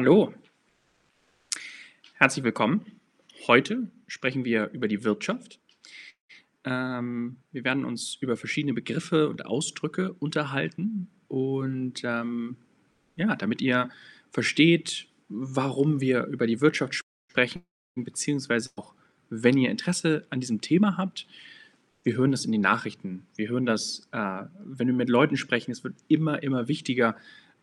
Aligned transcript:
Hallo, 0.00 0.32
herzlich 2.14 2.44
willkommen. 2.44 2.86
Heute 3.48 3.90
sprechen 4.06 4.44
wir 4.44 4.70
über 4.70 4.86
die 4.86 5.02
Wirtschaft. 5.02 5.58
Ähm, 6.62 7.38
wir 7.50 7.64
werden 7.64 7.84
uns 7.84 8.14
über 8.20 8.36
verschiedene 8.36 8.74
Begriffe 8.74 9.28
und 9.28 9.44
Ausdrücke 9.44 10.12
unterhalten 10.12 11.08
und 11.26 12.04
ähm, 12.04 12.58
ja, 13.16 13.34
damit 13.34 13.60
ihr 13.60 13.90
versteht, 14.30 15.08
warum 15.28 16.00
wir 16.00 16.26
über 16.26 16.46
die 16.46 16.60
Wirtschaft 16.60 16.94
sprechen, 17.32 17.64
beziehungsweise 17.96 18.70
auch, 18.76 18.94
wenn 19.30 19.58
ihr 19.58 19.68
Interesse 19.68 20.28
an 20.30 20.38
diesem 20.38 20.60
Thema 20.60 20.96
habt, 20.96 21.26
wir 22.04 22.16
hören 22.16 22.30
das 22.30 22.44
in 22.44 22.52
den 22.52 22.60
Nachrichten, 22.60 23.26
wir 23.34 23.48
hören 23.48 23.66
das, 23.66 24.06
äh, 24.12 24.44
wenn 24.64 24.86
wir 24.86 24.94
mit 24.94 25.08
Leuten 25.08 25.36
sprechen, 25.36 25.72
es 25.72 25.82
wird 25.82 25.96
immer, 26.06 26.40
immer 26.40 26.68
wichtiger, 26.68 27.16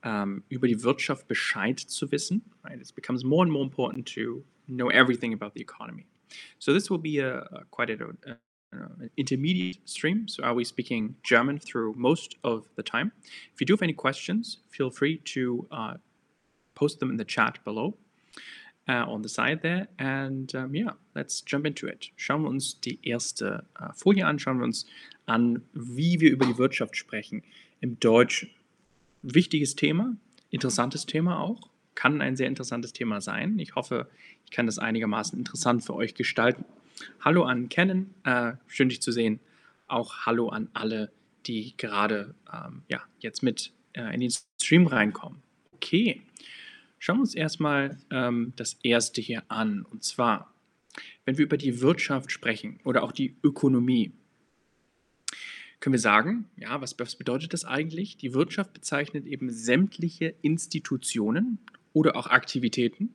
ähm, 0.06 0.44
über 0.50 0.68
die 0.68 0.82
Wirtschaft 0.84 1.28
Bescheid 1.28 1.80
zu 1.80 2.12
wissen. 2.12 2.44
Right? 2.64 2.80
It 2.80 2.96
becomes 2.96 3.24
more 3.24 3.44
and 3.44 3.52
more 3.52 3.64
important 3.64 4.08
to 4.14 4.46
know 4.68 4.90
everything 4.90 5.34
about 5.34 5.54
the 5.56 5.62
economy. 5.62 6.06
So 6.60 6.74
this 6.74 6.90
will 6.90 7.00
be 7.00 7.20
a, 7.20 7.40
a 7.40 7.66
quite 7.72 7.90
a, 7.90 7.98
a, 8.28 8.38
an 8.72 9.10
intermediate 9.18 9.80
stream. 9.86 10.28
So 10.28 10.44
I'll 10.44 10.56
be 10.56 10.64
speaking 10.64 11.16
German 11.24 11.60
through 11.60 11.96
most 11.98 12.38
of 12.44 12.68
the 12.76 12.84
time. 12.84 13.12
If 13.54 13.60
you 13.60 13.66
do 13.66 13.74
have 13.74 13.82
any 13.82 13.94
questions, 13.94 14.60
feel 14.70 14.90
free 14.90 15.18
to 15.34 15.68
uh, 15.72 15.94
post 16.76 17.00
them 17.00 17.10
in 17.10 17.18
the 17.18 17.26
chat 17.26 17.64
below. 17.64 17.98
Uh, 18.88 19.04
on 19.08 19.24
the 19.24 19.30
side 19.30 19.64
there. 19.64 19.88
And 19.98 20.54
um, 20.54 20.76
yeah, 20.76 20.92
let's 21.16 21.42
jump 21.42 21.66
into 21.66 21.88
it. 21.88 22.12
Schauen 22.18 22.44
wir 22.44 22.50
uns 22.50 22.80
die 22.80 23.00
erste 23.02 23.66
uh, 23.80 23.92
Folie 23.94 24.24
an, 24.24 24.38
schauen 24.38 24.60
wir 24.60 24.64
uns 24.64 24.86
an, 25.26 25.64
wie 25.74 26.20
wir 26.20 26.30
über 26.30 26.46
die 26.46 26.60
Wirtschaft 26.60 26.96
sprechen 26.96 27.42
im 27.82 28.00
Deutschen. 28.00 28.52
Wichtiges 29.34 29.76
Thema, 29.76 30.16
interessantes 30.50 31.06
Thema 31.06 31.40
auch, 31.40 31.70
kann 31.96 32.22
ein 32.22 32.36
sehr 32.36 32.48
interessantes 32.48 32.94
Thema 32.94 33.22
sein. 33.22 33.58
Ich 33.60 33.76
hoffe, 33.76 34.10
ich 34.44 34.52
kann 34.52 34.66
das 34.66 34.80
einigermaßen 34.80 35.38
interessant 35.38 35.84
für 35.84 35.96
euch 35.96 36.14
gestalten. 36.14 36.66
Hallo 37.22 37.44
an 37.44 37.70
Kennen, 37.70 38.14
äh, 38.24 38.54
schön 38.68 38.90
dich 38.90 39.02
zu 39.02 39.12
sehen. 39.12 39.40
Auch 39.88 40.26
hallo 40.26 40.50
an 40.50 40.70
alle, 40.74 41.12
die 41.46 41.76
gerade 41.78 42.36
ähm, 42.52 42.84
ja, 42.88 43.02
jetzt 43.20 43.44
mit 43.44 43.72
äh, 43.94 44.14
in 44.14 44.20
den 44.20 44.32
Stream 44.32 44.88
reinkommen. 44.88 45.42
Okay, 45.74 46.22
Schauen 47.06 47.18
wir 47.18 47.22
uns 47.22 47.36
erstmal 47.36 48.00
ähm, 48.10 48.54
das 48.56 48.80
erste 48.82 49.22
hier 49.22 49.44
an. 49.48 49.84
Und 49.84 50.04
zwar, 50.04 50.52
wenn 51.24 51.38
wir 51.38 51.46
über 51.46 51.58
die 51.58 51.82
Wirtschaft 51.82 52.32
sprechen 52.32 52.80
oder 52.84 53.04
auch 53.04 53.12
die 53.12 53.36
Ökonomie, 53.44 54.12
können 55.80 55.94
wir 55.94 56.00
sagen, 56.00 56.50
ja, 56.58 56.82
was, 56.82 56.98
was 57.00 57.16
bedeutet 57.16 57.54
das 57.54 57.66
eigentlich? 57.66 58.18
Die 58.18 58.34
Wirtschaft 58.34 58.74
bezeichnet 58.74 59.26
eben 59.26 59.52
sämtliche 59.52 60.34
Institutionen 60.42 61.60
oder 61.94 62.16
auch 62.16 62.28
Aktivitäten, 62.28 63.14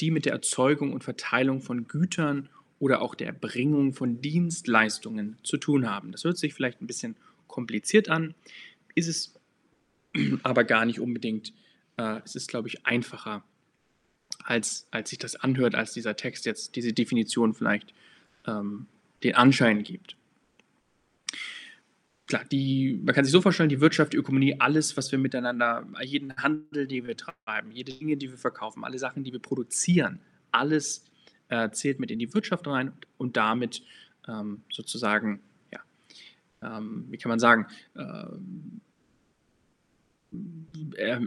die 0.00 0.10
mit 0.10 0.26
der 0.26 0.32
Erzeugung 0.32 0.92
und 0.92 1.04
Verteilung 1.04 1.60
von 1.60 1.88
Gütern 1.88 2.48
oder 2.78 3.00
auch 3.00 3.14
der 3.14 3.28
Erbringung 3.28 3.94
von 3.94 4.20
Dienstleistungen 4.20 5.38
zu 5.42 5.56
tun 5.56 5.88
haben. 5.88 6.12
Das 6.12 6.24
hört 6.24 6.38
sich 6.38 6.54
vielleicht 6.54 6.82
ein 6.82 6.86
bisschen 6.86 7.16
kompliziert 7.46 8.08
an, 8.08 8.34
ist 8.94 9.08
es 9.08 9.34
aber 10.42 10.64
gar 10.64 10.84
nicht 10.84 11.00
unbedingt 11.00 11.52
äh, 11.96 12.20
es 12.24 12.36
ist, 12.36 12.48
glaube 12.48 12.68
ich, 12.68 12.86
einfacher, 12.86 13.42
als, 14.44 14.86
als 14.90 15.10
sich 15.10 15.18
das 15.18 15.36
anhört, 15.36 15.74
als 15.74 15.92
dieser 15.92 16.16
Text 16.16 16.46
jetzt 16.46 16.76
diese 16.76 16.92
Definition 16.92 17.54
vielleicht 17.54 17.94
ähm, 18.46 18.86
den 19.22 19.34
Anschein 19.34 19.82
gibt. 19.82 20.16
Klar, 22.26 22.44
die, 22.50 23.00
man 23.04 23.14
kann 23.14 23.24
sich 23.24 23.30
so 23.30 23.40
vorstellen, 23.40 23.68
die 23.68 23.80
Wirtschaft, 23.80 24.12
die 24.12 24.16
Ökonomie, 24.16 24.58
alles, 24.58 24.96
was 24.96 25.12
wir 25.12 25.18
miteinander, 25.18 25.86
jeden 26.02 26.36
Handel, 26.36 26.88
den 26.88 27.06
wir 27.06 27.16
treiben, 27.16 27.70
jede 27.70 27.92
Dinge, 27.92 28.16
die 28.16 28.30
wir 28.30 28.38
verkaufen, 28.38 28.84
alle 28.84 28.98
Sachen, 28.98 29.22
die 29.22 29.32
wir 29.32 29.38
produzieren, 29.38 30.20
alles 30.50 31.04
äh, 31.48 31.70
zählt 31.70 32.00
mit 32.00 32.10
in 32.10 32.18
die 32.18 32.34
Wirtschaft 32.34 32.66
rein 32.66 32.92
und, 33.16 33.36
damit 33.36 33.82
ähm, 34.26 34.62
sozusagen, 34.72 35.40
ja, 35.72 35.78
ähm, 36.62 37.06
wie 37.10 37.16
kann 37.18 37.30
man 37.30 37.38
sagen, 37.38 37.66
äh, 37.94 38.26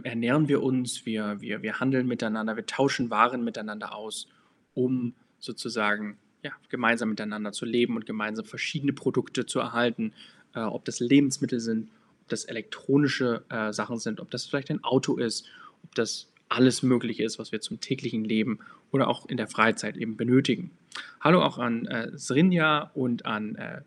ernähren 0.04 0.48
wir 0.48 0.62
uns, 0.62 1.06
wir, 1.06 1.40
wir, 1.40 1.62
wir 1.62 1.80
handeln 1.80 2.06
miteinander, 2.06 2.56
wir 2.56 2.66
tauschen 2.66 3.08
Waren 3.08 3.42
miteinander 3.42 3.94
aus, 3.94 4.28
um 4.74 5.14
sozusagen 5.38 6.18
ja, 6.42 6.52
gemeinsam 6.68 7.08
miteinander 7.08 7.52
zu 7.52 7.64
leben 7.64 7.96
und 7.96 8.04
gemeinsam 8.06 8.44
verschiedene 8.44 8.92
Produkte 8.92 9.46
zu 9.46 9.60
erhalten, 9.60 10.12
äh, 10.54 10.60
ob 10.60 10.84
das 10.84 11.00
Lebensmittel 11.00 11.60
sind, 11.60 11.90
ob 12.22 12.28
das 12.28 12.44
elektronische 12.44 13.44
äh, 13.48 13.72
Sachen 13.72 13.98
sind, 13.98 14.20
ob 14.20 14.30
das 14.30 14.46
vielleicht 14.46 14.70
ein 14.70 14.84
Auto 14.84 15.16
ist, 15.16 15.46
ob 15.82 15.94
das 15.94 16.28
alles 16.48 16.82
Mögliche 16.82 17.22
ist, 17.22 17.38
was 17.38 17.52
wir 17.52 17.60
zum 17.60 17.80
täglichen 17.80 18.24
Leben 18.24 18.58
oder 18.90 19.08
auch 19.08 19.26
in 19.26 19.36
der 19.36 19.46
Freizeit 19.46 19.96
eben 19.96 20.16
benötigen. 20.16 20.72
Hallo 21.20 21.42
auch 21.42 21.58
an 21.58 21.86
äh, 21.86 22.16
Srinja 22.18 22.90
und 22.94 23.24
an 23.24 23.54
äh, 23.54 23.82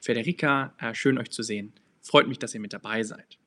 Federica, 0.00 0.72
äh, 0.78 0.94
schön 0.94 1.18
euch 1.18 1.30
zu 1.30 1.42
sehen. 1.42 1.72
Freut 2.00 2.26
mich, 2.26 2.38
dass 2.38 2.54
ihr 2.54 2.60
mit 2.60 2.72
dabei 2.72 3.02
seid 3.02 3.38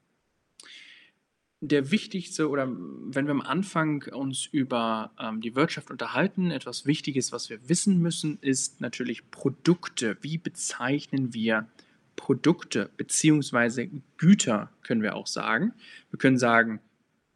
der 1.65 1.91
wichtigste 1.91 2.49
oder 2.49 2.67
wenn 2.67 3.25
wir 3.25 3.31
am 3.31 3.39
Anfang 3.39 4.03
uns 4.11 4.45
über 4.47 5.11
ähm, 5.17 5.39
die 5.39 5.55
Wirtschaft 5.55 5.91
unterhalten, 5.91 6.51
etwas 6.51 6.85
Wichtiges, 6.85 7.31
was 7.31 7.49
wir 7.49 7.69
wissen 7.69 7.99
müssen, 7.99 8.37
ist 8.41 8.81
natürlich 8.81 9.31
Produkte. 9.31 10.17
Wie 10.19 10.37
bezeichnen 10.37 11.33
wir 11.33 11.61
Produkte 11.61 11.92
beziehungsweise 12.97 13.89
Güter, 14.17 14.71
können 14.81 15.01
wir 15.01 15.15
auch 15.15 15.27
sagen. 15.27 15.73
Wir 16.09 16.19
können 16.19 16.37
sagen, 16.37 16.79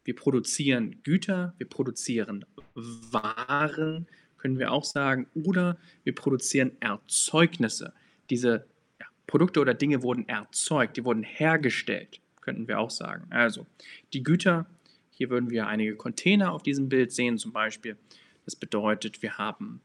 wir 0.04 0.14
produzieren 0.14 1.02
Güter, 1.02 1.54
wir 1.58 1.68
produzieren 1.68 2.44
Waren, 2.74 4.06
können 4.38 4.58
wir 4.58 4.72
auch 4.72 4.84
sagen, 4.84 5.26
oder 5.34 5.76
wir 6.04 6.14
produzieren 6.14 6.72
Erzeugnisse. 6.80 7.92
Diese 8.30 8.66
ja, 9.00 9.06
Produkte 9.26 9.60
oder 9.60 9.74
Dinge 9.74 10.02
wurden 10.02 10.28
erzeugt, 10.28 10.96
die 10.96 11.04
wurden 11.04 11.22
hergestellt 11.22 12.20
könnten 12.48 12.66
wir 12.66 12.78
auch 12.80 12.88
sagen. 12.88 13.26
Also 13.28 13.66
die 14.14 14.22
Güter, 14.22 14.64
hier 15.10 15.28
würden 15.28 15.50
wir 15.50 15.66
einige 15.66 15.96
Container 15.96 16.50
auf 16.54 16.62
diesem 16.62 16.88
Bild 16.88 17.12
sehen 17.12 17.36
zum 17.36 17.52
Beispiel. 17.52 17.98
Das 18.46 18.56
bedeutet, 18.56 19.20
wir 19.20 19.36
haben 19.36 19.82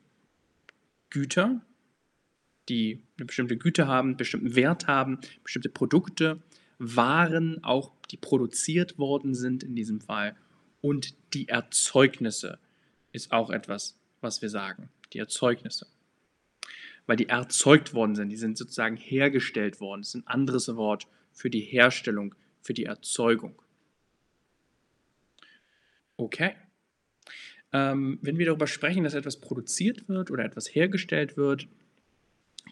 Güter, 1.10 1.60
die 2.70 3.04
eine 3.18 3.26
bestimmte 3.26 3.58
Güte 3.58 3.88
haben, 3.88 4.10
einen 4.10 4.18
bestimmten 4.18 4.56
Wert 4.56 4.88
haben, 4.88 5.20
bestimmte 5.44 5.70
Produkte, 5.70 6.42
Waren, 6.80 7.64
auch 7.64 7.92
die 8.12 8.18
produziert 8.18 8.98
worden 8.98 9.36
sind 9.36 9.64
in 9.64 9.76
diesem 9.76 10.02
Fall. 10.02 10.36
Und 10.82 11.16
die 11.34 11.48
Erzeugnisse 11.48 12.60
ist 13.12 13.32
auch 13.32 13.52
etwas, 13.52 13.96
was 14.22 14.42
wir 14.42 14.50
sagen. 14.50 14.90
Die 15.14 15.20
Erzeugnisse. 15.20 15.88
Weil 17.06 17.18
die 17.18 17.30
erzeugt 17.30 17.94
worden 17.94 18.16
sind, 18.16 18.30
die 18.30 18.38
sind 18.38 18.58
sozusagen 18.58 18.98
hergestellt 18.98 19.80
worden. 19.80 20.02
Das 20.02 20.10
ist 20.10 20.16
ein 20.16 20.28
anderes 20.28 20.76
Wort 20.76 21.08
für 21.32 21.50
die 21.50 21.62
Herstellung 21.62 22.36
für 22.62 22.74
die 22.74 22.86
Erzeugung. 22.86 23.62
Okay. 26.18 26.56
Ähm, 27.74 28.20
wenn 28.22 28.38
wir 28.38 28.46
darüber 28.46 28.68
sprechen, 28.68 29.04
dass 29.04 29.14
etwas 29.14 29.40
produziert 29.40 30.08
wird 30.08 30.32
oder 30.32 30.46
etwas 30.46 30.74
hergestellt 30.74 31.38
wird, 31.38 31.68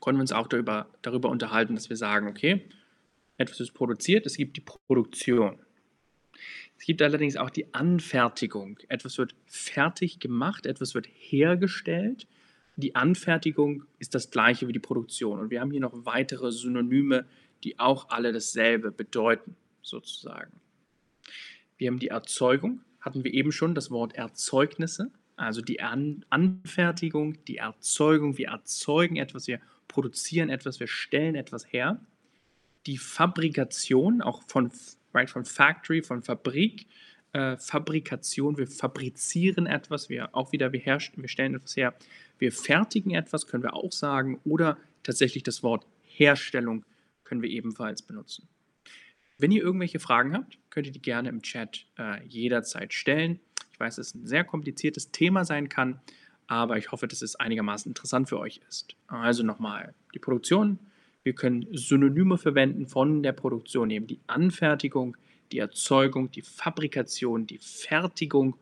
können 0.01 0.17
wir 0.17 0.21
uns 0.21 0.31
auch 0.31 0.47
darüber, 0.47 0.87
darüber 1.01 1.29
unterhalten, 1.29 1.75
dass 1.75 1.89
wir 1.89 1.97
sagen, 1.97 2.27
okay, 2.27 2.61
etwas 3.37 3.59
ist 3.59 3.73
produziert, 3.73 4.25
es 4.25 4.35
gibt 4.35 4.57
die 4.57 4.61
Produktion. 4.61 5.59
Es 6.77 6.85
gibt 6.85 7.01
allerdings 7.01 7.37
auch 7.37 7.51
die 7.51 7.73
Anfertigung. 7.73 8.79
Etwas 8.87 9.17
wird 9.17 9.35
fertig 9.45 10.19
gemacht, 10.19 10.65
etwas 10.65 10.95
wird 10.95 11.07
hergestellt. 11.11 12.27
Die 12.75 12.95
Anfertigung 12.95 13.85
ist 13.99 14.15
das 14.15 14.31
gleiche 14.31 14.67
wie 14.67 14.73
die 14.73 14.79
Produktion. 14.79 15.39
Und 15.39 15.51
wir 15.51 15.61
haben 15.61 15.71
hier 15.71 15.81
noch 15.81 15.93
weitere 16.05 16.51
Synonyme, 16.51 17.25
die 17.63 17.77
auch 17.77 18.09
alle 18.09 18.33
dasselbe 18.33 18.91
bedeuten 18.91 19.55
sozusagen. 19.83 20.59
Wir 21.77 21.89
haben 21.89 21.99
die 21.99 22.07
Erzeugung, 22.07 22.81
hatten 22.99 23.23
wir 23.23 23.33
eben 23.33 23.51
schon 23.51 23.75
das 23.75 23.91
Wort 23.91 24.13
Erzeugnisse, 24.13 25.11
also 25.35 25.61
die 25.61 25.81
An 25.81 26.25
Anfertigung, 26.29 27.43
die 27.45 27.57
Erzeugung. 27.57 28.37
Wir 28.37 28.49
erzeugen 28.49 29.17
etwas, 29.17 29.47
wir 29.47 29.59
produzieren 29.91 30.49
etwas, 30.49 30.79
wir 30.79 30.87
stellen 30.87 31.35
etwas 31.35 31.71
her. 31.71 31.99
Die 32.87 32.97
Fabrikation, 32.97 34.21
auch 34.21 34.41
von, 34.47 34.71
right, 35.13 35.29
von 35.29 35.45
Factory, 35.45 36.01
von 36.01 36.23
Fabrik, 36.23 36.87
äh, 37.33 37.57
Fabrikation, 37.57 38.57
wir 38.57 38.67
fabrizieren 38.67 39.67
etwas, 39.67 40.09
wir 40.09 40.33
auch 40.33 40.51
wieder, 40.53 40.71
wir, 40.71 40.83
wir 40.85 41.27
stellen 41.27 41.55
etwas 41.55 41.75
her. 41.75 41.93
Wir 42.39 42.51
fertigen 42.51 43.11
etwas, 43.11 43.45
können 43.45 43.63
wir 43.63 43.73
auch 43.73 43.91
sagen, 43.91 44.39
oder 44.45 44.77
tatsächlich 45.03 45.43
das 45.43 45.61
Wort 45.61 45.85
Herstellung 46.03 46.85
können 47.23 47.41
wir 47.41 47.49
ebenfalls 47.49 48.01
benutzen. 48.01 48.47
Wenn 49.37 49.51
ihr 49.51 49.61
irgendwelche 49.61 49.99
Fragen 49.99 50.33
habt, 50.33 50.57
könnt 50.69 50.87
ihr 50.87 50.93
die 50.93 51.01
gerne 51.01 51.29
im 51.29 51.41
Chat 51.41 51.85
äh, 51.97 52.23
jederzeit 52.27 52.93
stellen. 52.93 53.39
Ich 53.73 53.79
weiß, 53.79 53.97
dass 53.97 54.07
es 54.07 54.15
ein 54.15 54.27
sehr 54.27 54.43
kompliziertes 54.43 55.11
Thema 55.11 55.45
sein 55.45 55.67
kann, 55.67 55.99
aber 56.51 56.77
ich 56.77 56.91
hoffe, 56.91 57.07
dass 57.07 57.21
es 57.21 57.37
einigermaßen 57.37 57.89
interessant 57.89 58.27
für 58.27 58.37
euch 58.37 58.59
ist. 58.67 58.97
Also 59.07 59.41
nochmal, 59.41 59.93
die 60.13 60.19
Produktion. 60.19 60.79
Wir 61.23 61.33
können 61.33 61.65
Synonyme 61.71 62.37
verwenden 62.37 62.87
von 62.87 63.23
der 63.23 63.31
Produktion, 63.31 63.89
eben 63.89 64.05
die 64.05 64.19
Anfertigung, 64.27 65.15
die 65.53 65.59
Erzeugung, 65.59 66.29
die 66.29 66.41
Fabrikation, 66.41 67.47
die 67.47 67.59
Fertigung 67.59 68.57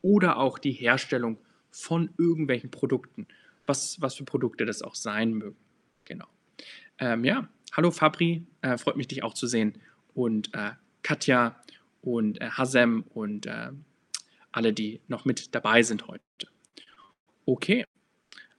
oder 0.00 0.38
auch 0.38 0.58
die 0.58 0.72
Herstellung 0.72 1.36
von 1.70 2.08
irgendwelchen 2.16 2.70
Produkten, 2.70 3.26
was, 3.66 4.00
was 4.00 4.14
für 4.14 4.24
Produkte 4.24 4.64
das 4.64 4.80
auch 4.80 4.94
sein 4.94 5.34
mögen. 5.34 5.56
Genau. 6.06 6.26
Ähm, 6.98 7.26
ja, 7.26 7.46
hallo 7.72 7.90
Fabri, 7.90 8.46
äh, 8.62 8.78
freut 8.78 8.96
mich, 8.96 9.08
dich 9.08 9.22
auch 9.22 9.34
zu 9.34 9.46
sehen. 9.46 9.74
Und 10.14 10.54
äh, 10.54 10.70
Katja 11.02 11.60
und 12.00 12.40
äh, 12.40 12.48
Hasem 12.48 13.04
und 13.12 13.44
äh, 13.44 13.68
alle, 14.50 14.72
die 14.72 15.02
noch 15.08 15.26
mit 15.26 15.54
dabei 15.54 15.82
sind 15.82 16.08
heute. 16.08 16.23
Okay, 17.46 17.84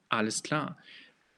alles 0.10 0.44
klar. 0.44 0.78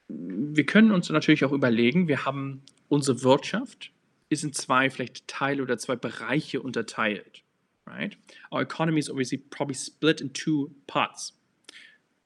Wir 0.08 0.66
können 0.66 0.90
uns 0.90 1.10
natürlich 1.10 1.44
auch 1.44 1.52
überlegen, 1.52 2.08
wir 2.08 2.24
haben 2.24 2.62
unsere 2.88 3.22
Wirtschaft 3.22 3.92
ist 4.30 4.44
in 4.44 4.52
zwei 4.52 4.90
vielleicht 4.90 5.26
Teile 5.26 5.62
oder 5.62 5.78
zwei 5.78 5.96
Bereiche 5.96 6.60
unterteilt. 6.60 7.42
Right? 7.86 8.18
Our 8.50 8.60
economy 8.60 8.98
is 8.98 9.08
obviously 9.08 9.38
probably 9.38 9.74
split 9.74 10.20
in 10.20 10.32
two 10.32 10.70
parts. 10.86 11.34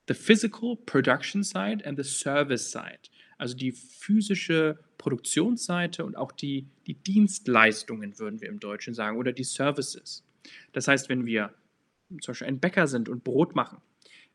The 0.09 0.15
physical 0.15 0.77
production 0.77 1.45
side 1.45 1.87
and 1.87 1.97
the 1.97 2.05
service 2.05 2.71
side. 2.71 3.11
Also 3.39 3.57
die 3.57 3.73
physische 3.73 4.79
Produktionsseite 4.99 6.05
und 6.05 6.17
auch 6.17 6.33
die, 6.33 6.67
die 6.87 6.95
Dienstleistungen, 6.95 8.19
würden 8.19 8.41
wir 8.41 8.49
im 8.49 8.59
Deutschen 8.59 8.95
sagen, 8.95 9.17
oder 9.17 9.33
die 9.33 9.45
Services. 9.45 10.25
Das 10.73 10.89
heißt, 10.89 11.09
wenn 11.09 11.27
wir 11.27 11.55
zum 12.21 12.33
Beispiel 12.33 12.49
ein 12.49 12.59
Bäcker 12.59 12.89
sind 12.89 13.09
und 13.09 13.25
Brot 13.25 13.55
machen, 13.55 13.79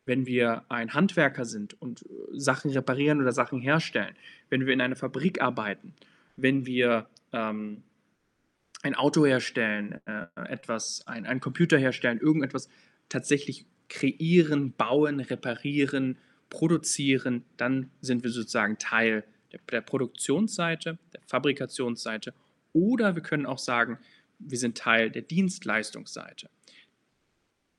wenn 0.08 0.26
wir 0.26 0.64
ein 0.70 0.94
Handwerker 0.94 1.46
sind 1.46 1.80
und 1.80 2.02
äh, 2.02 2.06
Sachen 2.40 2.72
reparieren 2.72 3.22
oder 3.22 3.34
Sachen 3.34 3.62
herstellen, 3.62 4.16
wenn 4.50 4.66
wir 4.66 4.74
in 4.74 4.82
einer 4.82 4.96
Fabrik 4.96 5.42
arbeiten, 5.42 5.94
wenn 6.38 6.66
wir 6.66 7.08
ähm, 7.34 7.84
ein 8.82 8.96
Auto 8.96 9.26
herstellen, 9.26 10.00
äh, 10.06 10.26
etwas, 10.48 11.06
ein, 11.06 11.26
ein 11.26 11.42
Computer 11.42 11.78
herstellen, 11.78 12.20
irgendetwas 12.20 12.70
tatsächlich 13.10 13.66
kreieren, 13.90 14.74
bauen, 14.74 15.20
reparieren, 15.20 16.18
produzieren, 16.50 17.44
dann 17.58 17.92
sind 18.02 18.24
wir 18.24 18.32
sozusagen 18.32 18.78
Teil 18.78 19.26
der, 19.52 19.60
der 19.72 19.82
Produktionsseite, 19.82 20.98
der 21.14 21.22
Fabrikationsseite 21.28 22.34
oder 22.72 23.16
wir 23.16 23.24
können 23.24 23.46
auch 23.46 23.58
sagen, 23.58 24.00
wir 24.40 24.58
sind 24.58 24.78
Teil 24.78 25.10
der 25.10 25.24
Dienstleistungsseite. 25.24 26.50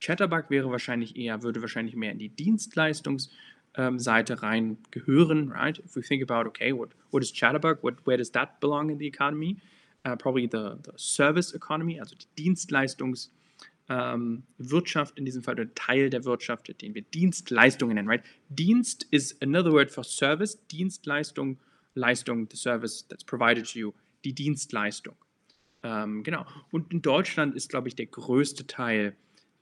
Chatterbug 0.01 0.51
wäre 0.51 0.71
wahrscheinlich 0.71 1.17
eher, 1.17 1.43
würde 1.43 1.61
wahrscheinlich 1.61 1.97
mehr 1.97 2.13
in 2.13 2.19
die 2.19 2.29
Dienstleistungsseite 2.29 4.33
ähm, 4.33 4.39
rein 4.39 4.79
gehören, 4.91 5.53
right? 5.53 5.79
If 5.79 5.97
we 5.97 6.03
think 6.03 6.29
about, 6.29 6.49
okay, 6.49 6.73
what, 6.73 6.91
what 7.11 7.23
is 7.23 7.33
Chatterbug? 7.33 7.83
What, 7.83 8.07
where 8.07 8.17
does 8.17 8.33
that 8.33 8.61
belong 8.61 8.91
in 8.91 8.99
the 8.99 9.07
economy? 9.07 9.57
Uh, 10.07 10.17
probably 10.17 10.49
the, 10.51 10.79
the 10.85 10.93
service 10.97 11.55
economy, 11.55 12.01
also 12.01 12.17
die 12.17 12.45
Dienstleistungs- 12.45 13.31
ähm, 13.89 14.43
in 15.17 15.25
diesem 15.25 15.43
Fall 15.43 15.55
oder 15.55 15.75
Teil 15.75 16.11
der 16.11 16.25
Wirtschaft, 16.25 16.83
den 16.83 16.95
wir 16.95 17.03
Dienstleistungen 17.03 17.95
nennen, 17.95 18.09
right? 18.09 18.23
Dienst 18.49 19.07
is 19.11 19.37
another 19.41 19.73
word 19.73 19.91
for 19.91 20.05
service. 20.05 20.59
Dienstleistung, 20.69 21.59
Leistung, 21.95 22.49
the 22.51 22.57
service 22.57 23.07
that's 23.09 23.25
provided 23.25 23.71
to 23.73 23.79
you, 23.79 23.93
die 24.25 24.35
Dienstleistung. 24.35 25.17
Ähm, 25.83 26.23
genau. 26.23 26.45
Und 26.71 26.93
in 26.93 27.03
Deutschland 27.03 27.55
ist, 27.55 27.71
glaube 27.71 27.89
ich, 27.89 27.97
der 27.97 28.07
größte 28.07 28.67
Teil 28.67 29.17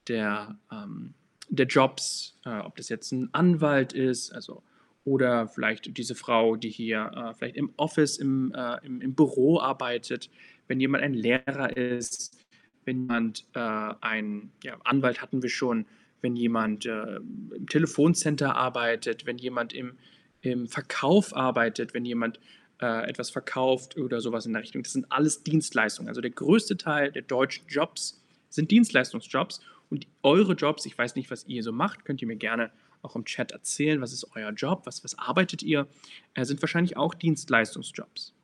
der, 0.08 0.58
ähm, 0.72 1.14
der 1.48 1.66
Jobs, 1.66 2.38
äh, 2.44 2.58
ob 2.58 2.76
das 2.76 2.88
jetzt 2.88 3.12
ein 3.12 3.28
Anwalt 3.32 3.92
ist, 3.92 4.32
also 4.32 4.62
oder 5.04 5.46
vielleicht 5.46 5.96
diese 5.96 6.16
Frau, 6.16 6.56
die 6.56 6.68
hier 6.68 7.10
äh, 7.14 7.34
vielleicht 7.34 7.56
im 7.56 7.72
Office, 7.76 8.18
im, 8.18 8.52
äh, 8.54 8.84
im, 8.84 9.00
im, 9.00 9.14
Büro 9.14 9.60
arbeitet, 9.60 10.28
wenn 10.66 10.80
jemand 10.80 11.04
ein 11.04 11.14
Lehrer 11.14 11.76
ist, 11.76 12.36
wenn 12.84 13.02
jemand 13.02 13.46
äh, 13.54 13.60
ein 14.00 14.50
ja, 14.64 14.76
Anwalt 14.82 15.22
hatten 15.22 15.42
wir 15.42 15.48
schon, 15.48 15.86
wenn 16.22 16.34
jemand 16.34 16.86
äh, 16.86 17.16
im 17.16 17.66
Telefoncenter 17.68 18.56
arbeitet, 18.56 19.26
wenn 19.26 19.38
jemand 19.38 19.72
im, 19.72 19.96
im 20.40 20.66
Verkauf 20.66 21.36
arbeitet, 21.36 21.94
wenn 21.94 22.04
jemand 22.04 22.40
äh, 22.80 23.08
etwas 23.08 23.30
verkauft 23.30 23.96
oder 23.96 24.20
sowas 24.20 24.44
in 24.44 24.54
der 24.54 24.62
Richtung. 24.62 24.82
Das 24.82 24.92
sind 24.92 25.10
alles 25.10 25.44
Dienstleistungen. 25.44 26.08
Also 26.08 26.20
der 26.20 26.32
größte 26.32 26.76
Teil 26.76 27.12
der 27.12 27.22
deutschen 27.22 27.66
Jobs 27.68 28.20
sind 28.50 28.72
Dienstleistungsjobs 28.72 29.60
und 29.90 30.06
eure 30.22 30.54
Jobs, 30.54 30.86
ich 30.86 30.96
weiß 30.96 31.14
nicht, 31.14 31.30
was 31.30 31.46
ihr 31.46 31.62
so 31.62 31.72
macht, 31.72 32.04
könnt 32.04 32.20
ihr 32.22 32.28
mir 32.28 32.36
gerne 32.36 32.70
auch 33.02 33.16
im 33.16 33.24
Chat 33.24 33.52
erzählen, 33.52 34.00
was 34.00 34.12
ist 34.12 34.26
euer 34.34 34.50
Job, 34.50 34.82
was, 34.84 35.04
was 35.04 35.18
arbeitet 35.18 35.62
ihr, 35.62 35.86
äh, 36.34 36.44
sind 36.44 36.62
wahrscheinlich 36.62 36.96
auch 36.96 37.14
Dienstleistungsjobs. 37.14 38.34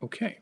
Okay. 0.00 0.36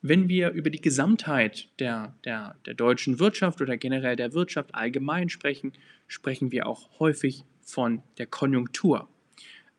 Wenn 0.00 0.28
wir 0.28 0.50
über 0.50 0.70
die 0.70 0.80
Gesamtheit 0.80 1.68
der, 1.80 2.14
der, 2.24 2.56
der 2.66 2.74
deutschen 2.74 3.18
Wirtschaft 3.18 3.60
oder 3.60 3.76
generell 3.76 4.14
der 4.14 4.32
Wirtschaft 4.32 4.74
allgemein 4.74 5.28
sprechen, 5.28 5.72
sprechen 6.06 6.52
wir 6.52 6.66
auch 6.66 7.00
häufig 7.00 7.44
von 7.62 8.02
der 8.16 8.26
Konjunktur. 8.26 9.08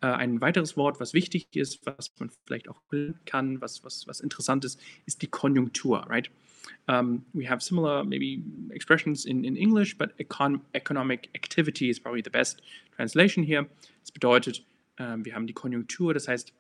Äh, 0.01 0.07
ein 0.07 0.41
weiteres 0.41 0.75
Wort, 0.75 0.99
was 0.99 1.13
wichtig 1.13 1.47
ist, 1.55 1.85
was 1.85 2.11
man 2.19 2.31
vielleicht 2.45 2.67
auch 2.67 2.81
kann, 3.25 3.61
was, 3.61 3.83
was, 3.83 4.07
was 4.07 4.19
interessant 4.19 4.65
ist, 4.65 4.81
ist 5.05 5.21
die 5.21 5.27
Konjunktur, 5.27 5.99
right? 6.09 6.29
Um, 6.87 7.25
we 7.33 7.47
have 7.47 7.61
similar 7.61 8.03
maybe 8.03 8.41
expressions 8.71 9.25
in, 9.25 9.43
in 9.43 9.55
English, 9.55 9.97
but 9.97 10.17
econ 10.17 10.61
economic 10.73 11.29
activity 11.35 11.89
is 11.89 11.99
probably 11.99 12.23
the 12.23 12.31
best 12.31 12.61
translation 12.95 13.43
here. 13.43 13.67
Das 14.01 14.11
bedeutet, 14.11 14.65
ähm, 14.97 15.23
wir 15.23 15.35
haben 15.35 15.45
die 15.45 15.53
Konjunktur, 15.53 16.13
das 16.13 16.27
heißt, 16.27 16.53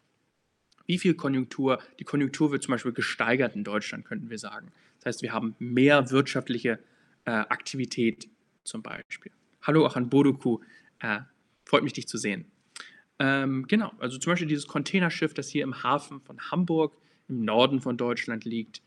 wie 0.85 0.97
viel 0.97 1.13
Konjunktur, 1.13 1.79
die 1.99 2.03
Konjunktur 2.03 2.51
wird 2.51 2.63
zum 2.63 2.71
Beispiel 2.71 2.91
gesteigert 2.91 3.55
in 3.55 3.63
Deutschland, 3.63 4.05
könnten 4.05 4.29
wir 4.29 4.39
sagen. 4.39 4.71
Das 4.97 5.05
heißt, 5.07 5.21
wir 5.21 5.33
haben 5.33 5.55
mehr 5.59 6.09
wirtschaftliche 6.11 6.79
äh, 7.25 7.31
Aktivität 7.31 8.27
zum 8.63 8.81
Beispiel. 8.81 9.31
Hallo 9.61 9.85
auch 9.85 9.95
an 9.95 10.09
Bodoku, 10.09 10.59
äh, 10.99 11.19
freut 11.65 11.83
mich, 11.83 11.93
dich 11.93 12.07
zu 12.07 12.17
sehen. 12.17 12.45
Ähm, 13.19 13.67
genau, 13.67 13.91
also 13.99 14.17
zum 14.17 14.31
Beispiel 14.31 14.47
dieses 14.47 14.67
Containerschiff, 14.67 15.33
das 15.33 15.49
hier 15.49 15.63
im 15.63 15.83
Hafen 15.83 16.21
von 16.21 16.39
Hamburg 16.51 16.97
im 17.27 17.43
Norden 17.45 17.81
von 17.81 17.97
Deutschland 17.97 18.45
liegt, 18.45 18.81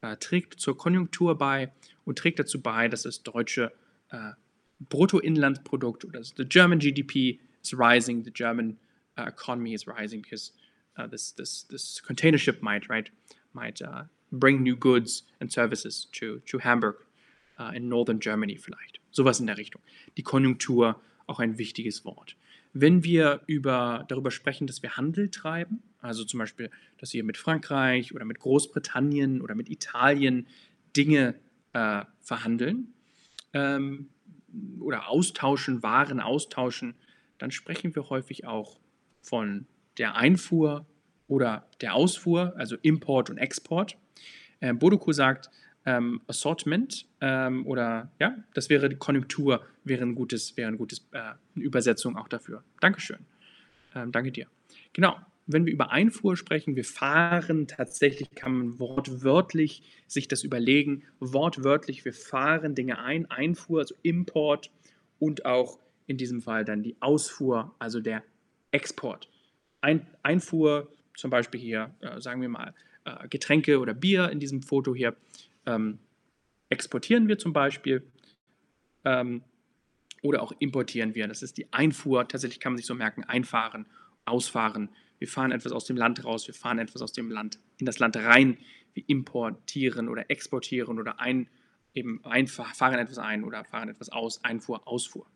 äh, 0.00 0.16
trägt 0.16 0.60
zur 0.60 0.76
Konjunktur 0.76 1.36
bei 1.36 1.72
und 2.04 2.18
trägt 2.18 2.38
dazu 2.38 2.60
bei, 2.60 2.88
dass 2.88 3.02
das 3.02 3.22
deutsche 3.22 3.72
äh, 4.10 4.32
Bruttoinlandsprodukt 4.80 6.04
oder 6.04 6.22
the 6.22 6.44
German 6.44 6.78
GDP 6.78 7.40
is 7.62 7.72
rising, 7.72 8.24
the 8.24 8.30
German 8.30 8.78
uh, 9.18 9.22
economy 9.22 9.72
is 9.72 9.86
rising 9.86 10.20
because 10.22 10.52
uh, 10.98 11.06
this 11.06 11.32
this 11.34 11.66
this 11.68 12.02
container 12.02 12.38
ship 12.38 12.62
might 12.62 12.88
right 12.90 13.10
might 13.54 13.80
uh, 13.80 14.04
bring 14.30 14.62
new 14.62 14.76
goods 14.76 15.24
and 15.40 15.50
services 15.50 16.08
to 16.12 16.40
to 16.40 16.58
Hamburg 16.58 16.96
in 17.74 17.88
northern 17.88 18.20
Germany 18.20 18.58
vielleicht. 18.58 19.00
Sowas 19.10 19.40
in 19.40 19.46
der 19.46 19.56
Richtung. 19.56 19.80
Die 20.18 20.22
Konjunktur 20.22 21.00
auch 21.26 21.40
ein 21.40 21.56
wichtiges 21.56 22.04
Wort. 22.04 22.36
Wenn 22.74 23.02
wir 23.04 23.40
über, 23.46 24.04
darüber 24.08 24.30
sprechen, 24.30 24.66
dass 24.66 24.82
wir 24.82 24.98
Handel 24.98 25.30
treiben, 25.30 25.82
also 26.06 26.24
zum 26.24 26.38
Beispiel, 26.38 26.70
dass 26.98 27.12
wir 27.12 27.24
mit 27.24 27.36
Frankreich 27.36 28.14
oder 28.14 28.24
mit 28.24 28.38
Großbritannien 28.38 29.40
oder 29.40 29.54
mit 29.54 29.68
Italien 29.68 30.46
Dinge 30.96 31.34
äh, 31.72 32.02
verhandeln 32.20 32.94
ähm, 33.52 34.08
oder 34.80 35.08
austauschen, 35.08 35.82
Waren 35.82 36.20
austauschen, 36.20 36.94
dann 37.38 37.50
sprechen 37.50 37.94
wir 37.94 38.08
häufig 38.08 38.46
auch 38.46 38.78
von 39.20 39.66
der 39.98 40.16
Einfuhr 40.16 40.86
oder 41.28 41.68
der 41.80 41.94
Ausfuhr, 41.94 42.54
also 42.56 42.76
Import 42.82 43.30
und 43.30 43.38
Export. 43.38 43.96
Äh, 44.60 44.72
Bodoku 44.72 45.12
sagt, 45.12 45.50
ähm, 45.84 46.20
Assortment 46.26 47.06
ähm, 47.20 47.66
oder 47.66 48.10
ja, 48.18 48.36
das 48.54 48.68
wäre 48.68 48.88
die 48.88 48.96
Konjunktur, 48.96 49.64
wäre 49.84 50.02
ein 50.02 50.14
gutes, 50.14 50.56
wäre 50.56 50.68
ein 50.68 50.76
gutes 50.76 51.06
äh, 51.12 51.34
Übersetzung 51.54 52.16
auch 52.16 52.28
dafür. 52.28 52.64
Dankeschön. 52.80 53.18
Ähm, 53.94 54.12
danke 54.12 54.32
dir. 54.32 54.46
Genau, 54.92 55.16
wenn 55.46 55.64
wir 55.64 55.72
über 55.72 55.90
Einfuhr 55.90 56.36
sprechen, 56.36 56.74
wir 56.74 56.84
fahren 56.84 57.68
tatsächlich, 57.68 58.30
kann 58.34 58.52
man 58.52 58.78
wortwörtlich 58.78 59.82
sich 60.06 60.26
das 60.28 60.42
überlegen, 60.42 61.04
wortwörtlich, 61.20 62.04
wir 62.04 62.12
fahren 62.12 62.74
Dinge 62.74 62.98
ein, 62.98 63.30
Einfuhr, 63.30 63.80
also 63.80 63.94
Import 64.02 64.70
und 65.18 65.44
auch 65.46 65.78
in 66.06 66.16
diesem 66.16 66.42
Fall 66.42 66.64
dann 66.64 66.82
die 66.82 66.96
Ausfuhr, 67.00 67.74
also 67.78 68.00
der 68.00 68.22
Export. 68.72 69.28
Ein, 69.80 70.06
Einfuhr, 70.22 70.92
zum 71.14 71.30
Beispiel 71.30 71.60
hier, 71.60 71.94
äh, 72.00 72.20
sagen 72.20 72.40
wir 72.40 72.48
mal, 72.48 72.74
äh, 73.04 73.28
Getränke 73.28 73.78
oder 73.78 73.94
Bier 73.94 74.30
in 74.30 74.40
diesem 74.40 74.62
Foto 74.62 74.94
hier, 74.94 75.16
ähm, 75.64 75.98
exportieren 76.68 77.28
wir 77.28 77.38
zum 77.38 77.52
Beispiel 77.52 78.02
ähm, 79.04 79.42
oder 80.22 80.42
auch 80.42 80.52
importieren 80.58 81.14
wir. 81.14 81.28
Das 81.28 81.42
ist 81.42 81.56
die 81.56 81.72
Einfuhr, 81.72 82.26
tatsächlich 82.26 82.58
kann 82.58 82.72
man 82.72 82.78
sich 82.78 82.86
so 82.86 82.94
merken, 82.94 83.22
einfahren, 83.22 83.86
ausfahren, 84.24 84.90
wir 85.18 85.28
fahren 85.28 85.52
etwas 85.52 85.72
aus 85.72 85.84
dem 85.84 85.96
Land 85.96 86.24
raus, 86.24 86.46
wir 86.46 86.54
fahren 86.54 86.78
etwas 86.78 87.02
aus 87.02 87.12
dem 87.12 87.30
Land 87.30 87.58
in 87.78 87.86
das 87.86 87.98
Land 87.98 88.16
rein, 88.16 88.58
wir 88.94 89.04
importieren 89.06 90.08
oder 90.08 90.30
exportieren 90.30 90.98
oder 90.98 91.20
ein, 91.20 91.48
eben 91.94 92.20
fahren 92.46 92.98
etwas 92.98 93.18
ein 93.18 93.44
oder 93.44 93.64
fahren 93.64 93.88
etwas 93.88 94.10
aus, 94.10 94.42
Einfuhr, 94.44 94.86
Ausfuhr. 94.86 95.26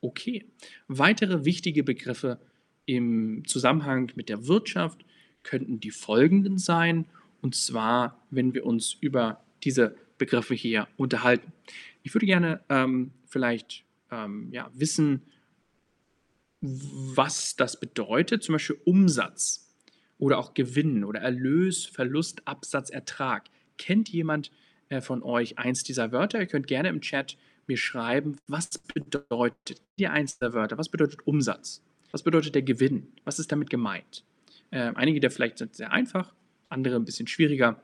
Okay. 0.00 0.44
Weitere 0.86 1.44
wichtige 1.44 1.82
Begriffe 1.82 2.38
im 2.86 3.44
Zusammenhang 3.46 4.12
mit 4.14 4.28
der 4.28 4.46
Wirtschaft 4.46 5.04
könnten 5.42 5.80
die 5.80 5.90
folgenden 5.90 6.58
sein, 6.58 7.06
und 7.40 7.54
zwar, 7.54 8.20
wenn 8.30 8.54
wir 8.54 8.66
uns 8.66 8.96
über 9.00 9.44
diese 9.62 9.94
Begriffe 10.18 10.54
hier 10.54 10.88
unterhalten. 10.96 11.52
Ich 12.02 12.14
würde 12.14 12.26
gerne 12.26 12.60
ähm, 12.68 13.12
vielleicht 13.26 13.84
ähm, 14.10 14.48
ja, 14.52 14.70
wissen, 14.74 15.22
was 16.60 17.56
das 17.56 17.78
bedeutet, 17.78 18.42
zum 18.42 18.54
Beispiel 18.54 18.80
Umsatz 18.84 19.68
oder 20.18 20.38
auch 20.38 20.54
Gewinn 20.54 21.04
oder 21.04 21.20
Erlös, 21.20 21.86
Verlust, 21.86 22.46
Absatz, 22.46 22.90
Ertrag. 22.90 23.48
Kennt 23.76 24.08
jemand 24.08 24.50
äh, 24.88 25.00
von 25.00 25.22
euch 25.22 25.58
eins 25.58 25.84
dieser 25.84 26.10
Wörter? 26.12 26.40
Ihr 26.40 26.46
könnt 26.46 26.66
gerne 26.66 26.88
im 26.88 27.00
Chat 27.00 27.36
mir 27.68 27.76
schreiben, 27.76 28.36
was 28.46 28.70
bedeutet 28.78 29.82
die 29.98 30.08
eins 30.08 30.38
der 30.38 30.54
Wörter? 30.54 30.78
Was 30.78 30.88
bedeutet 30.88 31.26
Umsatz? 31.26 31.82
Was 32.10 32.22
bedeutet 32.22 32.54
der 32.54 32.62
Gewinn? 32.62 33.12
Was 33.24 33.38
ist 33.38 33.52
damit 33.52 33.70
gemeint? 33.70 34.24
Äh, 34.70 34.92
einige 34.94 35.20
der 35.20 35.30
vielleicht 35.30 35.58
sind 35.58 35.74
sehr 35.74 35.92
einfach, 35.92 36.34
andere 36.68 36.96
ein 36.96 37.04
bisschen 37.04 37.26
schwieriger. 37.26 37.80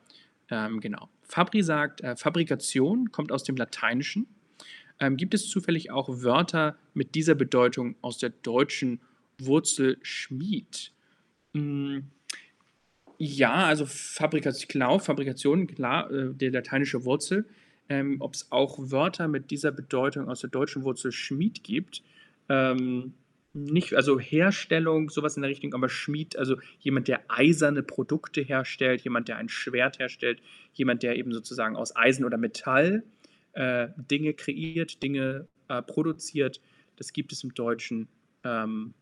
Ähm, 0.50 0.81
genau. 0.81 1.09
Fabri 1.23 1.62
sagt, 1.62 2.00
äh, 2.00 2.16
Fabrikation 2.16 3.12
kommt 3.12 3.33
aus 3.33 3.45
dem 3.45 3.57
Lateinischen. 3.57 4.26
Ähm, 5.00 5.16
gibt 5.16 5.34
es 5.34 5.48
zufällig 5.48 5.90
auch 5.90 6.08
Wörter 6.08 6.76
mit 6.94 7.14
dieser 7.14 7.34
Bedeutung 7.34 7.96
aus 8.00 8.18
der 8.18 8.30
deutschen 8.30 9.00
Wurzel 9.38 9.98
Schmied? 10.02 10.92
Hm, 11.52 12.04
ja, 13.18 13.54
also 13.54 13.86
Fabrikation, 13.86 14.68
genau, 14.68 14.98
Fabrikation, 14.98 15.66
klar, 15.66 16.10
äh, 16.10 16.34
die 16.34 16.48
lateinische 16.48 17.04
Wurzel. 17.04 17.46
Ähm, 17.88 18.16
Ob 18.20 18.34
es 18.34 18.50
auch 18.50 18.78
Wörter 18.78 19.28
mit 19.28 19.50
dieser 19.50 19.70
Bedeutung 19.70 20.28
aus 20.28 20.40
der 20.40 20.50
deutschen 20.50 20.84
Wurzel 20.84 21.12
Schmied 21.12 21.62
gibt, 21.64 22.02
ähm, 22.48 23.14
nicht, 23.52 23.94
also 23.94 24.18
Herstellung, 24.18 25.10
sowas 25.10 25.36
in 25.36 25.42
der 25.42 25.50
Richtung, 25.50 25.74
aber 25.74 25.88
Schmied, 25.88 26.36
also 26.36 26.56
jemand, 26.80 27.06
der 27.06 27.20
eiserne 27.28 27.84
Produkte 27.84 28.40
herstellt, 28.40 29.02
jemand, 29.02 29.28
der 29.28 29.36
ein 29.36 29.48
Schwert 29.48 30.00
herstellt, 30.00 30.40
jemand, 30.72 31.04
der 31.04 31.16
eben 31.16 31.32
sozusagen 31.32 31.76
aus 31.76 31.94
Eisen 31.94 32.24
oder 32.24 32.36
Metall 32.36 33.04
äh, 33.04 33.24
Dinge 33.56 34.34
kreiert, 34.34 35.02
Dinge 35.02 35.46
äh, 35.68 35.82
produziert. 35.82 36.61
Das 36.96 37.12
gibt 37.12 37.32
es 37.32 37.44
im 37.44 37.54
Deutschen 37.54 38.08
ähm, 38.42 38.94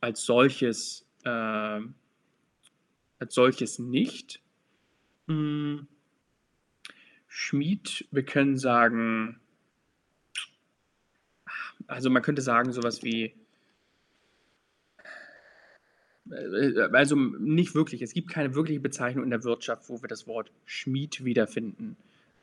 als 0.00 0.24
solches 0.24 1.06
äh, 1.24 1.80
als 3.18 3.34
solches 3.34 3.78
nicht. 3.78 4.40
Hm. 5.28 5.86
Schmied, 7.28 8.06
wir 8.10 8.24
können 8.24 8.58
sagen, 8.58 9.40
also 11.86 12.10
man 12.10 12.22
könnte 12.22 12.42
sagen, 12.42 12.72
sowas 12.72 13.02
wie, 13.02 13.34
äh, 16.30 16.80
also 16.92 17.16
nicht 17.16 17.74
wirklich, 17.74 18.02
es 18.02 18.12
gibt 18.12 18.28
keine 18.28 18.54
wirkliche 18.54 18.80
Bezeichnung 18.80 19.24
in 19.24 19.30
der 19.30 19.44
Wirtschaft, 19.44 19.88
wo 19.88 20.02
wir 20.02 20.08
das 20.08 20.26
Wort 20.26 20.52
Schmied 20.66 21.24
wiederfinden 21.24 21.96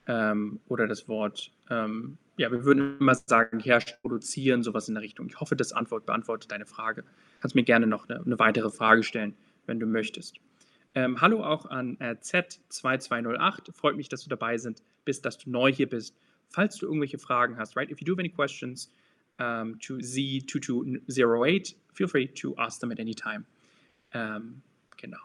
ähm, 0.09 0.59
oder 0.67 0.87
das 0.87 1.07
Wort, 1.07 1.51
ähm, 1.69 2.17
ja, 2.35 2.51
wir 2.51 2.65
würden 2.65 2.97
immer 2.99 3.13
sagen, 3.13 3.59
herrschen, 3.59 3.93
produzieren, 4.01 4.63
sowas 4.63 4.89
in 4.89 4.95
der 4.95 5.03
Richtung. 5.03 5.27
Ich 5.27 5.39
hoffe, 5.39 5.55
das 5.55 5.71
Antwort 5.71 6.07
beantwortet 6.07 6.51
deine 6.51 6.65
Frage. 6.65 7.03
Kannst 7.39 7.55
mir 7.55 7.63
gerne 7.63 7.85
noch 7.85 8.09
eine, 8.09 8.19
eine 8.25 8.39
weitere 8.39 8.71
Frage 8.71 9.03
stellen, 9.03 9.35
wenn 9.67 9.79
du 9.79 9.85
möchtest. 9.85 10.39
Ähm, 10.95 11.21
hallo 11.21 11.43
auch 11.43 11.67
an 11.67 11.95
äh, 11.99 12.15
Z2208. 12.19 13.71
Freut 13.71 13.95
mich, 13.95 14.09
dass 14.09 14.23
du 14.23 14.29
dabei 14.29 14.57
sind, 14.57 14.81
bist, 15.05 15.25
dass 15.25 15.37
du 15.37 15.51
neu 15.51 15.71
hier 15.71 15.87
bist. 15.87 16.15
Falls 16.49 16.77
du 16.77 16.87
irgendwelche 16.87 17.19
Fragen 17.19 17.57
hast, 17.57 17.77
right? 17.77 17.91
If 17.91 18.01
you 18.01 18.05
do 18.05 18.13
have 18.13 18.19
any 18.19 18.29
questions 18.29 18.91
um, 19.39 19.79
to 19.79 19.97
Z2208, 19.97 21.75
feel 21.93 22.07
free 22.07 22.27
to 22.27 22.55
ask 22.57 22.79
them 22.79 22.91
at 22.91 22.99
any 22.99 23.13
time. 23.13 23.45
Um, 24.15 24.63
genau. 24.97 25.19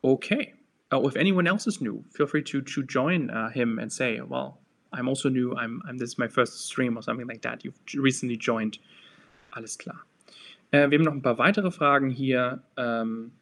Okay. 0.00 0.54
Oh, 0.92 1.08
if 1.08 1.16
anyone 1.16 1.46
else 1.46 1.66
is 1.66 1.80
new, 1.80 2.04
feel 2.12 2.26
free 2.26 2.42
to 2.44 2.60
to 2.62 2.82
join 2.82 3.30
uh, 3.30 3.50
him 3.50 3.78
and 3.78 3.92
say, 3.92 4.20
well, 4.20 4.60
I'm 4.92 5.08
also 5.08 5.28
new. 5.28 5.54
I'm, 5.56 5.82
I'm 5.86 5.98
this 5.98 6.10
is 6.10 6.18
my 6.18 6.28
first 6.28 6.66
stream 6.66 6.96
or 6.96 7.02
something 7.02 7.26
like 7.26 7.42
that. 7.42 7.64
You've 7.64 7.78
recently 7.94 8.36
joined. 8.36 8.78
Alles 9.52 9.76
klar. 9.78 10.04
Äh, 10.70 10.90
wir 10.90 10.98
haben 10.98 11.04
noch 11.04 11.12
ein 11.12 11.22
paar 11.22 11.38
weitere 11.38 11.70
Fragen 11.70 12.10
hier. 12.10 12.62
Ähm, 12.76 13.32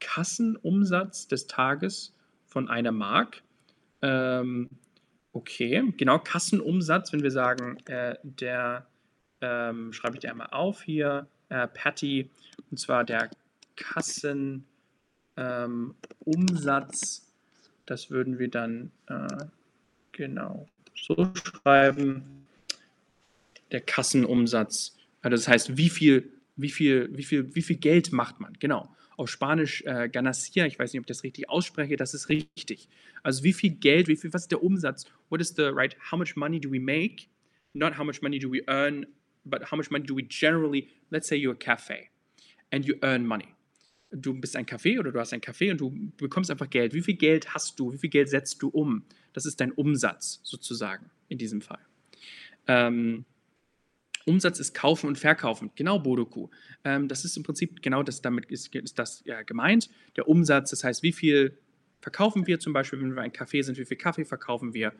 Kassenumsatz 0.00 1.28
des 1.28 1.46
Tages 1.46 2.14
von 2.46 2.68
einer 2.68 2.92
Mark. 2.92 3.42
Ähm, 4.02 4.70
okay, 5.32 5.92
genau, 5.96 6.18
Kassenumsatz, 6.18 7.12
wenn 7.12 7.22
wir 7.22 7.30
sagen, 7.30 7.78
äh, 7.86 8.16
der, 8.22 8.86
ähm, 9.40 9.92
schreibe 9.92 10.16
ich 10.16 10.20
dir 10.20 10.30
einmal 10.30 10.48
auf 10.50 10.82
hier, 10.82 11.28
äh, 11.50 11.68
Patty, 11.68 12.30
und 12.70 12.78
zwar 12.78 13.04
der 13.04 13.30
Kassenumsatz, 13.76 14.64
ähm, 15.36 15.94
das 17.86 18.10
würden 18.10 18.38
wir 18.38 18.48
dann 18.48 18.90
äh, 19.08 19.44
genau 20.12 20.68
so 20.94 21.32
schreiben, 21.34 22.46
der 23.70 23.80
Kassenumsatz, 23.80 24.96
also 25.22 25.36
das 25.36 25.48
heißt, 25.48 25.76
wie 25.76 25.88
viel, 25.88 26.32
wie 26.56 26.70
viel, 26.70 27.08
wie 27.16 27.22
viel, 27.22 27.54
wie 27.54 27.62
viel 27.62 27.76
Geld 27.76 28.12
macht 28.12 28.40
man, 28.40 28.54
genau 28.58 28.94
auf 29.20 29.28
Spanisch 29.28 29.82
äh, 29.82 30.08
Ganacia, 30.08 30.64
ich 30.64 30.78
weiß 30.78 30.92
nicht, 30.92 31.00
ob 31.00 31.04
ich 31.04 31.08
das 31.08 31.22
richtig 31.24 31.50
ausspreche, 31.50 31.96
das 31.96 32.14
ist 32.14 32.30
richtig. 32.30 32.88
Also 33.22 33.44
wie 33.44 33.52
viel 33.52 33.70
Geld, 33.70 34.08
wie 34.08 34.16
viel, 34.16 34.32
was 34.32 34.42
ist 34.42 34.50
der 34.50 34.62
Umsatz? 34.62 35.04
What 35.28 35.42
is 35.42 35.54
the, 35.54 35.64
right, 35.64 35.94
how 36.10 36.18
much 36.18 36.36
money 36.36 36.58
do 36.58 36.70
we 36.70 36.80
make? 36.80 37.26
Not 37.74 37.98
how 37.98 38.04
much 38.04 38.22
money 38.22 38.38
do 38.38 38.50
we 38.50 38.62
earn, 38.66 39.04
but 39.44 39.70
how 39.70 39.76
much 39.76 39.90
money 39.90 40.06
do 40.06 40.14
we 40.14 40.26
generally, 40.26 40.88
let's 41.10 41.28
say 41.28 41.36
you're 41.36 41.52
a 41.52 41.58
cafe 41.58 42.08
and 42.72 42.86
you 42.86 42.94
earn 43.02 43.26
money. 43.26 43.54
Du 44.12 44.34
bist 44.34 44.56
ein 44.56 44.66
Café 44.66 44.98
oder 44.98 45.12
du 45.12 45.20
hast 45.20 45.32
ein 45.32 45.40
Café 45.40 45.70
und 45.70 45.80
du 45.80 46.12
bekommst 46.16 46.50
einfach 46.50 46.68
Geld. 46.68 46.94
Wie 46.94 47.02
viel 47.02 47.14
Geld 47.14 47.54
hast 47.54 47.78
du? 47.78 47.92
Wie 47.92 47.98
viel 47.98 48.10
Geld 48.10 48.28
setzt 48.28 48.60
du 48.62 48.68
um? 48.68 49.04
Das 49.32 49.46
ist 49.46 49.60
dein 49.60 49.70
Umsatz 49.72 50.40
sozusagen 50.42 51.10
in 51.28 51.38
diesem 51.38 51.60
Fall. 51.60 51.78
Ähm, 52.66 53.24
Umsatz 54.26 54.60
ist 54.60 54.74
kaufen 54.74 55.06
und 55.06 55.18
verkaufen. 55.18 55.70
Genau, 55.74 55.98
Bodoku. 55.98 56.48
Ähm, 56.84 57.08
das 57.08 57.24
ist 57.24 57.36
im 57.36 57.42
Prinzip 57.42 57.82
genau 57.82 58.02
das, 58.02 58.20
damit 58.20 58.46
ist, 58.46 58.74
ist 58.74 58.98
das 58.98 59.22
ja, 59.24 59.42
gemeint. 59.42 59.90
Der 60.16 60.28
Umsatz, 60.28 60.70
das 60.70 60.84
heißt, 60.84 61.02
wie 61.02 61.12
viel 61.12 61.58
verkaufen 62.00 62.46
wir 62.46 62.58
zum 62.58 62.72
Beispiel, 62.72 63.00
wenn 63.00 63.14
wir 63.14 63.22
ein 63.22 63.32
Kaffee 63.32 63.62
sind, 63.62 63.78
wie 63.78 63.84
viel 63.84 63.96
Kaffee 63.96 64.24
verkaufen 64.24 64.74
wir 64.74 64.92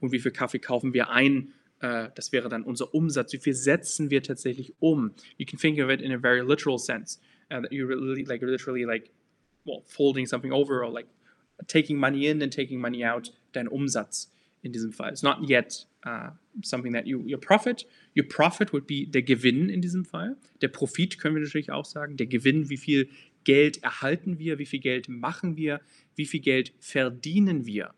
und 0.00 0.12
wie 0.12 0.18
viel 0.18 0.30
Kaffee 0.30 0.58
kaufen 0.58 0.92
wir 0.94 1.10
ein. 1.10 1.52
Äh, 1.80 2.08
das 2.14 2.32
wäre 2.32 2.48
dann 2.48 2.62
unser 2.62 2.94
Umsatz. 2.94 3.32
Wie 3.32 3.38
viel 3.38 3.54
setzen 3.54 4.10
wir 4.10 4.22
tatsächlich 4.22 4.74
um? 4.78 5.12
You 5.36 5.46
can 5.46 5.58
think 5.58 5.78
of 5.82 5.90
it 5.90 6.00
in 6.00 6.12
a 6.12 6.18
very 6.18 6.40
literal 6.40 6.78
sense. 6.78 7.18
Uh, 7.50 7.60
that 7.60 7.70
really, 7.70 8.24
like, 8.24 8.42
literally 8.42 8.84
like, 8.84 9.10
well, 9.64 9.82
folding 9.86 10.26
something 10.26 10.52
over 10.52 10.84
or 10.84 10.90
like 10.90 11.06
taking 11.66 11.98
money 11.98 12.26
in 12.26 12.42
and 12.42 12.52
taking 12.52 12.80
money 12.80 13.04
out, 13.04 13.30
dein 13.52 13.68
Umsatz 13.68 14.28
in 14.62 14.72
diesem 14.72 14.92
Fall. 14.92 15.08
It's 15.08 15.22
not 15.22 15.48
yet 15.48 15.84
uh, 16.04 16.30
something 16.62 16.92
that 16.92 17.06
you, 17.06 17.22
your 17.26 17.38
profit, 17.38 17.84
your 18.14 18.26
profit 18.28 18.72
would 18.72 18.86
be 18.86 19.06
der 19.06 19.22
Gewinn 19.22 19.70
in 19.70 19.80
diesem 19.80 20.04
Fall. 20.04 20.36
Der 20.60 20.68
Profit 20.68 21.18
können 21.18 21.36
wir 21.36 21.42
natürlich 21.42 21.70
auch 21.70 21.84
sagen. 21.84 22.16
Der 22.16 22.26
Gewinn, 22.26 22.68
wie 22.68 22.76
viel 22.76 23.08
Geld 23.44 23.82
erhalten 23.82 24.38
wir, 24.38 24.58
wie 24.58 24.66
viel 24.66 24.80
Geld 24.80 25.08
machen 25.08 25.56
wir, 25.56 25.80
wie 26.16 26.26
viel 26.26 26.40
Geld 26.40 26.74
verdienen 26.80 27.66
wir. 27.66 27.94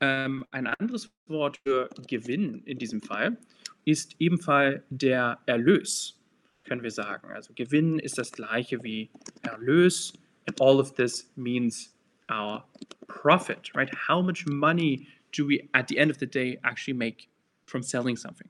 Ähm, 0.00 0.44
ein 0.50 0.66
anderes 0.66 1.10
Wort 1.26 1.58
für 1.64 1.88
Gewinn 2.08 2.62
in 2.64 2.78
diesem 2.78 3.00
Fall 3.00 3.38
ist 3.84 4.16
ebenfalls 4.18 4.82
der 4.90 5.38
Erlös, 5.46 6.20
können 6.64 6.82
wir 6.82 6.90
sagen. 6.90 7.30
Also 7.30 7.52
Gewinn 7.54 7.98
ist 7.98 8.18
das 8.18 8.32
gleiche 8.32 8.82
wie 8.82 9.10
Erlös. 9.42 10.12
And 10.46 10.60
all 10.60 10.78
of 10.78 10.94
this 10.94 11.30
means 11.36 11.94
our 12.30 12.64
profit, 13.06 13.74
right? 13.74 13.90
How 14.08 14.22
much 14.22 14.46
money 14.46 15.06
do 15.36 15.48
we 15.48 15.68
at 15.72 15.88
the 15.88 15.96
end 15.96 16.10
of 16.10 16.18
the 16.18 16.26
day 16.26 16.58
actually 16.62 16.94
make 16.94 17.28
from 17.66 17.82
selling 17.82 18.16
something? 18.16 18.48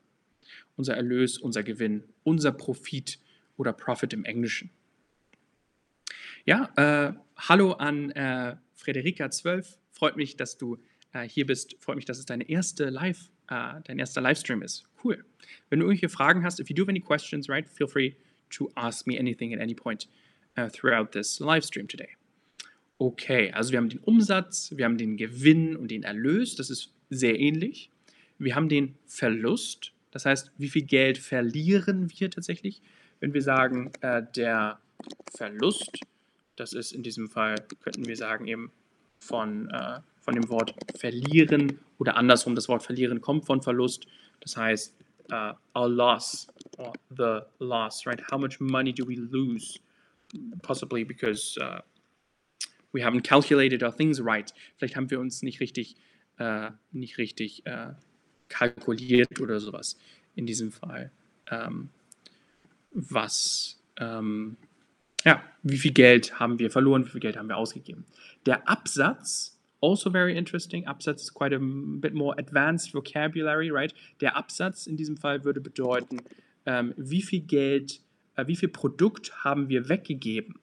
Unser 0.76 0.97
Erlös, 0.97 1.38
unser 1.38 1.62
Gewinn, 1.62 2.02
unser 2.25 2.52
Profit 2.52 3.18
oder 3.56 3.73
Profit 3.73 4.12
im 4.12 4.25
Englischen. 4.25 4.71
Ja, 6.44 6.71
äh, 6.76 7.14
hallo 7.37 7.73
an 7.73 8.11
äh, 8.11 8.56
Frederika12. 8.76 9.76
Freut 9.92 10.16
mich, 10.16 10.37
dass 10.37 10.59
du 10.59 10.78
äh, 11.12 11.28
hier 11.28 11.47
bist. 11.47 11.76
Freut 11.80 11.97
mich, 11.97 12.04
dass 12.04 12.18
es 12.18 12.26
deine 12.26 12.49
erste 12.49 12.90
Live, 12.90 13.30
äh, 13.49 13.81
dein 13.85 13.99
erster 13.99 14.21
Livestream 14.21 14.63
ist. 14.63 14.85
Cool. 15.03 15.25
Wenn 15.71 15.81
du 15.81 15.87
irgendwelche 15.87 16.09
Fragen 16.09 16.45
hast, 16.45 16.61
if 16.61 16.69
you 16.69 16.75
do 16.75 16.83
have 16.83 16.91
any 16.91 17.01
questions, 17.01 17.49
right, 17.49 17.69
feel 17.69 17.89
free 17.89 18.15
to 18.51 18.71
ask 18.75 19.07
me 19.07 19.19
anything 19.19 19.55
at 19.55 19.61
any 19.61 19.75
point 19.75 20.09
uh, 20.59 20.69
throughout 20.69 21.13
this 21.13 21.41
live 21.41 21.65
stream 21.65 21.89
today. 21.89 22.09
Okay, 22.99 23.51
also 23.53 23.73
wir 23.73 23.79
haben 23.79 23.89
den 23.89 24.01
Umsatz, 24.01 24.73
wir 24.77 24.85
haben 24.85 24.99
den 24.99 25.17
Gewinn 25.17 25.77
und 25.77 25.91
den 25.91 26.05
Erlös, 26.05 26.55
das 26.55 26.71
ist 26.71 26.93
sehr 27.11 27.39
ähnlich. 27.39 27.91
Wir 28.39 28.55
haben 28.55 28.69
den 28.69 28.95
Verlust, 29.07 29.93
das 30.11 30.27
heißt, 30.27 30.53
wie 30.59 30.69
viel 30.69 30.85
Geld 30.85 31.19
verlieren 31.19 32.11
wir 32.17 32.31
tatsächlich? 32.31 32.83
Wenn 33.21 33.35
wir 33.35 33.43
sagen, 33.43 33.91
äh, 34.01 34.23
der 34.37 34.79
Verlust, 35.37 36.01
das 36.57 36.73
ist 36.73 36.93
in 36.93 37.03
diesem 37.03 37.29
Fall, 37.29 37.57
könnten 37.83 38.07
wir 38.07 38.17
sagen, 38.17 38.47
eben 38.47 38.71
von, 39.19 39.69
äh, 39.71 40.01
von 40.25 40.35
dem 40.35 40.49
Wort 40.49 40.75
verlieren 40.97 41.78
oder 41.99 42.16
andersrum, 42.16 42.54
das 42.54 42.69
Wort 42.69 42.83
verlieren 42.83 43.21
kommt 43.21 43.45
von 43.45 43.61
Verlust. 43.62 44.07
Das 44.40 44.57
heißt, 44.57 44.95
uh, 45.31 45.52
our 45.75 45.88
loss, 45.88 46.47
or 46.78 46.93
the 47.11 47.40
loss, 47.59 48.07
right? 48.07 48.21
How 48.31 48.38
much 48.38 48.59
money 48.61 48.93
do 48.93 49.07
we 49.07 49.16
lose? 49.16 49.78
Possibly 50.62 51.04
because 51.04 51.59
uh, 51.61 51.81
we 52.93 53.04
haven't 53.04 53.23
calculated 53.23 53.83
our 53.83 53.95
things 53.95 54.21
right. 54.21 54.52
Vielleicht 54.76 54.97
haben 54.97 55.11
wir 55.11 55.21
uns 55.21 55.43
nicht 55.43 55.61
richtig, 55.61 55.97
äh, 56.38 56.71
nicht 56.93 57.19
richtig 57.19 57.64
äh, 57.66 57.93
kalkuliert 58.49 59.40
oder 59.40 59.61
sowas 59.61 59.99
in 60.35 60.47
diesem 60.47 60.73
Fall, 60.73 61.12
ähm, 61.50 61.90
was, 62.93 63.81
ähm, 63.99 64.57
ja, 65.25 65.43
wie 65.62 65.78
viel 65.78 65.93
Geld 65.93 66.38
haben 66.38 66.59
wir 66.59 66.71
verloren, 66.71 67.07
wie 67.07 67.11
viel 67.11 67.21
Geld 67.21 67.37
haben 67.37 67.49
wir 67.49 67.57
ausgegeben. 67.57 68.04
Der 68.47 68.69
Absatz, 68.69 69.54
also 69.85 70.11
very 70.11 70.37
interesting, 70.37 70.87
Absatz 70.87 71.23
ist 71.23 71.35
quite 71.35 71.53
a 71.53 71.59
bit 71.61 72.14
more 72.14 72.35
advanced 72.38 72.95
vocabulary, 72.95 73.71
right? 73.71 73.93
Der 74.21 74.37
Absatz 74.37 74.87
in 74.87 74.97
diesem 74.97 75.17
Fall 75.17 75.45
würde 75.45 75.61
bedeuten, 75.61 76.23
ähm, 76.64 76.95
wie 76.97 77.23
viel 77.23 77.41
Geld, 77.41 78.00
äh, 78.37 78.47
wie 78.47 78.57
viel 78.57 78.71
Produkt 78.71 79.45
haben 79.45 79.69
wir 79.69 79.88
weggegeben. 79.88 80.55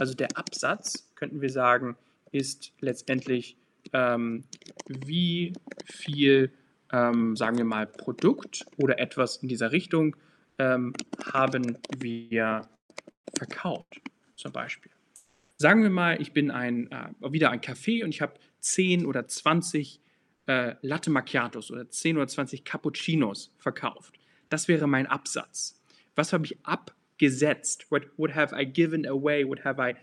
Also 0.00 0.14
der 0.14 0.28
Absatz, 0.34 1.12
könnten 1.14 1.42
wir 1.42 1.50
sagen, 1.50 1.96
ist 2.32 2.72
letztendlich, 2.80 3.56
ähm, 3.92 4.44
wie 4.86 5.52
viel, 5.84 6.50
ähm, 6.90 7.36
sagen 7.36 7.58
wir 7.58 7.64
mal, 7.64 7.86
Produkt 7.86 8.64
oder 8.78 8.98
etwas 8.98 9.36
in 9.36 9.48
dieser 9.48 9.72
Richtung 9.72 10.16
ähm, 10.58 10.94
haben 11.32 11.76
wir 11.98 12.62
verkauft, 13.36 14.00
zum 14.36 14.52
Beispiel. 14.52 14.90
Sagen 15.60 15.82
wir 15.82 15.90
mal, 15.90 16.18
ich 16.22 16.32
bin 16.32 16.50
ein, 16.50 16.90
äh, 16.90 17.10
wieder 17.20 17.50
ein 17.50 17.60
Café 17.60 18.02
und 18.02 18.14
ich 18.14 18.22
habe 18.22 18.32
10 18.60 19.04
oder 19.04 19.28
20 19.28 20.00
äh, 20.46 20.74
Latte 20.80 21.10
Macchiatos 21.10 21.70
oder 21.70 21.86
10 21.86 22.16
oder 22.16 22.26
20 22.26 22.64
Cappuccinos 22.64 23.52
verkauft. 23.58 24.18
Das 24.48 24.68
wäre 24.68 24.86
mein 24.86 25.06
Absatz. 25.06 25.78
Was 26.14 26.32
habe 26.32 26.46
ich 26.46 26.56
abgesetzt? 26.64 27.90
What 27.90 28.04
would 28.16 28.34
have 28.34 28.58
I 28.58 28.64
given 28.64 29.06
away? 29.06 29.46
What 29.46 29.62
have 29.62 29.78
I 29.78 29.96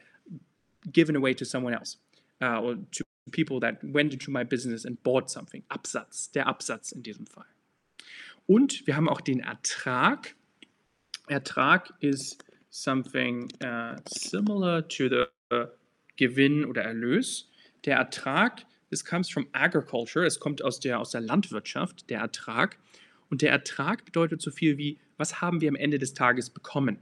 given 0.91 1.15
away 1.15 1.33
to 1.33 1.43
someone 1.43 1.75
else? 1.75 1.97
Uh, 2.39 2.61
or 2.61 2.75
to 2.91 3.03
people 3.31 3.59
that 3.59 3.79
went 3.81 4.13
into 4.13 4.29
my 4.29 4.43
business 4.43 4.85
and 4.85 5.01
bought 5.01 5.27
something. 5.27 5.63
Absatz, 5.69 6.31
der 6.33 6.45
Absatz 6.45 6.91
in 6.91 7.01
diesem 7.01 7.25
Fall. 7.25 7.47
Und 8.45 8.85
wir 8.85 8.95
haben 8.95 9.09
auch 9.09 9.21
den 9.21 9.39
Ertrag. 9.39 10.35
Ertrag 11.27 11.95
ist 11.99 12.45
something 12.69 13.51
uh, 13.63 13.95
similar 14.05 14.87
to 14.87 15.09
the 15.09 15.25
Gewinn 16.17 16.65
oder 16.65 16.83
Erlös. 16.83 17.49
Der 17.85 17.97
Ertrag, 17.97 18.65
this 18.89 19.05
comes 19.05 19.29
from 19.29 19.47
agriculture, 19.53 20.25
es 20.25 20.39
kommt 20.39 20.61
aus 20.61 20.79
der, 20.79 20.99
aus 20.99 21.11
der 21.11 21.21
Landwirtschaft, 21.21 22.09
der 22.09 22.19
Ertrag. 22.19 22.77
Und 23.29 23.41
der 23.41 23.51
Ertrag 23.51 24.05
bedeutet 24.05 24.41
so 24.41 24.51
viel 24.51 24.77
wie, 24.77 24.99
was 25.17 25.41
haben 25.41 25.61
wir 25.61 25.69
am 25.69 25.75
Ende 25.75 25.99
des 25.99 26.13
Tages 26.13 26.49
bekommen? 26.49 26.99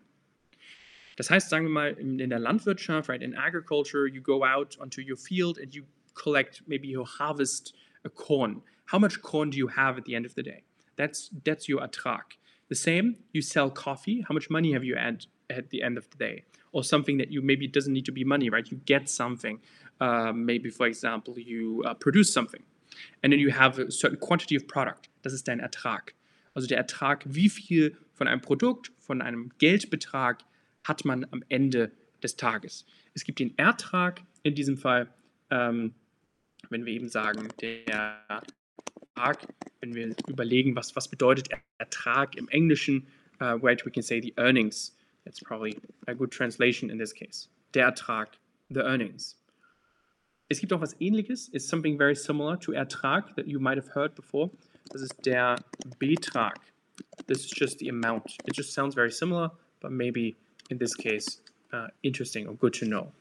Das 1.17 1.29
heißt, 1.29 1.49
sagen 1.49 1.65
wir 1.65 1.71
mal, 1.71 1.91
in, 1.93 2.19
in 2.19 2.29
der 2.29 2.39
Landwirtschaft, 2.39 3.09
right, 3.09 3.21
in 3.21 3.35
agriculture, 3.35 4.07
you 4.07 4.21
go 4.21 4.43
out 4.43 4.77
onto 4.79 5.01
your 5.01 5.15
field 5.15 5.57
and 5.57 5.73
you 5.73 5.83
collect, 6.13 6.63
maybe 6.67 6.87
you 6.87 7.05
harvest 7.05 7.73
a 8.03 8.09
corn. 8.09 8.61
How 8.91 8.99
much 8.99 9.21
corn 9.21 9.49
do 9.49 9.57
you 9.57 9.69
have 9.69 9.97
at 9.97 10.05
the 10.05 10.15
end 10.15 10.25
of 10.25 10.33
the 10.35 10.43
day? 10.43 10.63
That's, 10.97 11.29
that's 11.45 11.69
your 11.69 11.81
Ertrag. 11.81 12.37
The 12.67 12.75
same, 12.75 13.17
you 13.31 13.41
sell 13.41 13.69
coffee. 13.69 14.25
How 14.27 14.33
much 14.33 14.49
money 14.49 14.73
have 14.73 14.83
you 14.83 14.95
had 14.95 15.25
at 15.49 15.69
the 15.69 15.81
end 15.81 15.97
of 15.97 16.09
the 16.09 16.17
day? 16.17 16.43
Or 16.75 16.83
something 16.83 17.17
that 17.19 17.31
you 17.31 17.41
maybe 17.41 17.67
doesn't 17.67 17.93
need 17.93 18.05
to 18.05 18.11
be 18.11 18.25
money, 18.25 18.49
right? 18.49 18.69
You 18.69 18.77
get 18.85 19.07
something. 19.07 19.61
Uh, 20.01 20.33
maybe, 20.33 20.69
for 20.69 20.87
example, 20.87 21.39
you 21.39 21.81
uh, 21.85 21.93
produce 21.93 22.33
something. 22.33 22.63
And 23.23 23.31
then 23.31 23.39
you 23.39 23.49
have 23.49 23.79
a 23.79 23.89
certain 23.89 24.19
quantity 24.19 24.57
of 24.57 24.67
product. 24.67 25.09
Das 25.23 25.31
ist 25.31 25.47
dein 25.47 25.61
Ertrag. 25.61 26.13
Also 26.53 26.67
der 26.67 26.77
Ertrag, 26.77 27.23
wie 27.25 27.47
viel 27.47 27.97
von 28.13 28.27
einem 28.27 28.41
Produkt, 28.41 28.91
von 28.97 29.21
einem 29.21 29.51
Geldbetrag 29.57 30.43
hat 30.83 31.05
man 31.05 31.25
am 31.31 31.43
Ende 31.47 31.91
des 32.21 32.35
Tages. 32.35 32.85
Es 33.13 33.23
gibt 33.23 33.39
den 33.39 33.57
Ertrag 33.57 34.21
in 34.43 34.53
diesem 34.53 34.77
Fall, 34.77 35.09
ähm, 35.51 35.93
wenn 36.69 36.85
wir 36.85 36.93
eben 36.93 37.07
sagen, 37.07 37.47
der 37.61 38.25
Ertrag, 39.15 39.47
wenn 39.79 39.95
wir 39.95 40.13
überlegen, 40.27 40.75
was, 40.75 40.93
was 40.95 41.07
bedeutet 41.07 41.49
Ertrag 41.77 42.35
im 42.35 42.49
Englischen, 42.49 43.07
uh, 43.39 43.57
right, 43.61 43.85
we 43.85 43.91
can 43.91 44.03
say 44.03 44.21
the 44.21 44.33
earnings. 44.37 44.93
That's 45.25 45.39
probably 45.39 45.77
a 46.07 46.15
good 46.15 46.31
translation 46.31 46.89
in 46.89 46.97
this 46.97 47.11
case. 47.11 47.47
Der 47.73 47.91
Ertrag, 47.91 48.27
the 48.69 48.83
earnings. 48.83 49.35
Es 50.49 50.59
gibt 50.59 50.71
auch 50.73 50.81
was 50.81 50.93
ähnliches, 51.01 51.49
is 51.53 51.67
something 51.67 51.97
very 51.97 52.15
similar 52.15 52.55
to 52.57 52.73
Ertrag 52.73 53.35
that 53.35 53.47
you 53.47 53.59
might 53.59 53.77
have 53.77 53.87
heard 53.87 54.13
before. 54.15 54.51
This 54.91 55.01
is 55.01 55.09
der 55.23 55.55
Betrag. 55.99 56.57
This 57.25 57.45
is 57.45 57.49
just 57.49 57.79
the 57.79 57.89
amount. 57.89 58.37
It 58.45 58.53
just 58.53 58.73
sounds 58.73 58.93
very 58.93 59.11
similar, 59.11 59.49
but 59.81 59.91
maybe 59.91 60.35
in 60.69 60.77
this 60.77 60.93
case 60.93 61.39
uh, 61.73 61.87
interesting 62.03 62.47
or 62.47 62.53
good 62.53 62.73
to 62.73 62.85
know. 62.85 63.11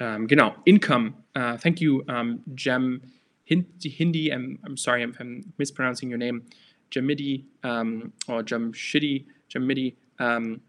Um, 0.00 0.26
genau, 0.26 0.54
Income. 0.66 1.14
Uh, 1.36 1.56
thank 1.56 1.80
you, 1.80 2.04
um, 2.08 2.40
Jem 2.54 3.02
Hindi. 3.44 4.32
I'm, 4.32 4.58
I'm 4.64 4.76
sorry, 4.76 5.02
I'm, 5.02 5.14
I'm, 5.20 5.52
mispronouncing 5.58 6.08
your 6.08 6.18
name. 6.18 6.44
Jamidi 6.90 7.44
um, 7.62 8.12
or 8.28 8.42
Jamshidi, 8.42 9.26
Jamidi. 9.50 9.94
Um, 10.18 10.60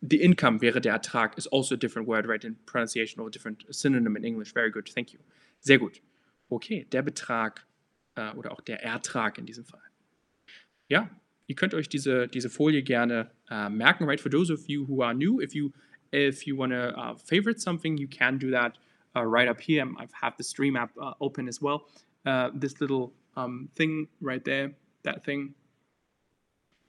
the 0.00 0.20
income 0.20 0.60
wäre 0.60 0.80
der 0.80 0.94
Ertrag 0.94 1.36
is 1.38 1.46
also 1.46 1.74
a 1.74 1.78
different 1.78 2.08
word, 2.08 2.26
right, 2.26 2.42
in 2.44 2.56
pronunciation 2.66 3.20
or 3.20 3.28
a 3.28 3.30
different 3.30 3.64
synonym 3.70 4.16
in 4.16 4.24
English. 4.24 4.52
Very 4.52 4.70
good, 4.70 4.88
thank 4.88 5.12
you. 5.12 5.20
Sehr 5.60 5.78
gut. 5.78 6.00
Okay, 6.50 6.86
der 6.90 7.02
Betrag 7.02 7.66
äh, 8.16 8.32
oder 8.34 8.52
auch 8.52 8.60
der 8.60 8.82
Ertrag 8.82 9.38
in 9.38 9.46
diesem 9.46 9.64
Fall. 9.64 9.82
Ja, 10.88 11.10
ihr 11.46 11.54
könnt 11.54 11.74
euch 11.74 11.88
diese, 11.88 12.28
diese 12.28 12.48
Folie 12.48 12.82
gerne 12.82 13.30
äh, 13.50 13.68
merken, 13.68 14.04
right? 14.04 14.20
For 14.20 14.30
those 14.30 14.52
of 14.52 14.68
you 14.68 14.86
who 14.86 15.02
are 15.02 15.14
new, 15.14 15.40
if 15.40 15.54
you 15.54 15.72
if 16.10 16.46
you 16.46 16.56
want 16.56 16.72
to 16.72 16.96
uh, 16.96 17.14
favorite 17.14 17.60
something, 17.60 17.98
you 17.98 18.08
can 18.08 18.38
do 18.38 18.50
that 18.50 18.78
uh, 19.14 19.22
right 19.22 19.48
up 19.48 19.60
here. 19.60 19.84
I 19.98 20.06
have 20.12 20.36
the 20.36 20.44
Stream 20.44 20.76
app 20.76 20.90
uh, 21.00 21.12
open 21.20 21.48
as 21.48 21.60
well. 21.60 21.86
Uh, 22.24 22.50
this 22.54 22.80
little 22.80 23.12
um, 23.36 23.68
thing 23.74 24.08
right 24.20 24.44
there, 24.44 24.72
that 25.02 25.24
thing. 25.24 25.54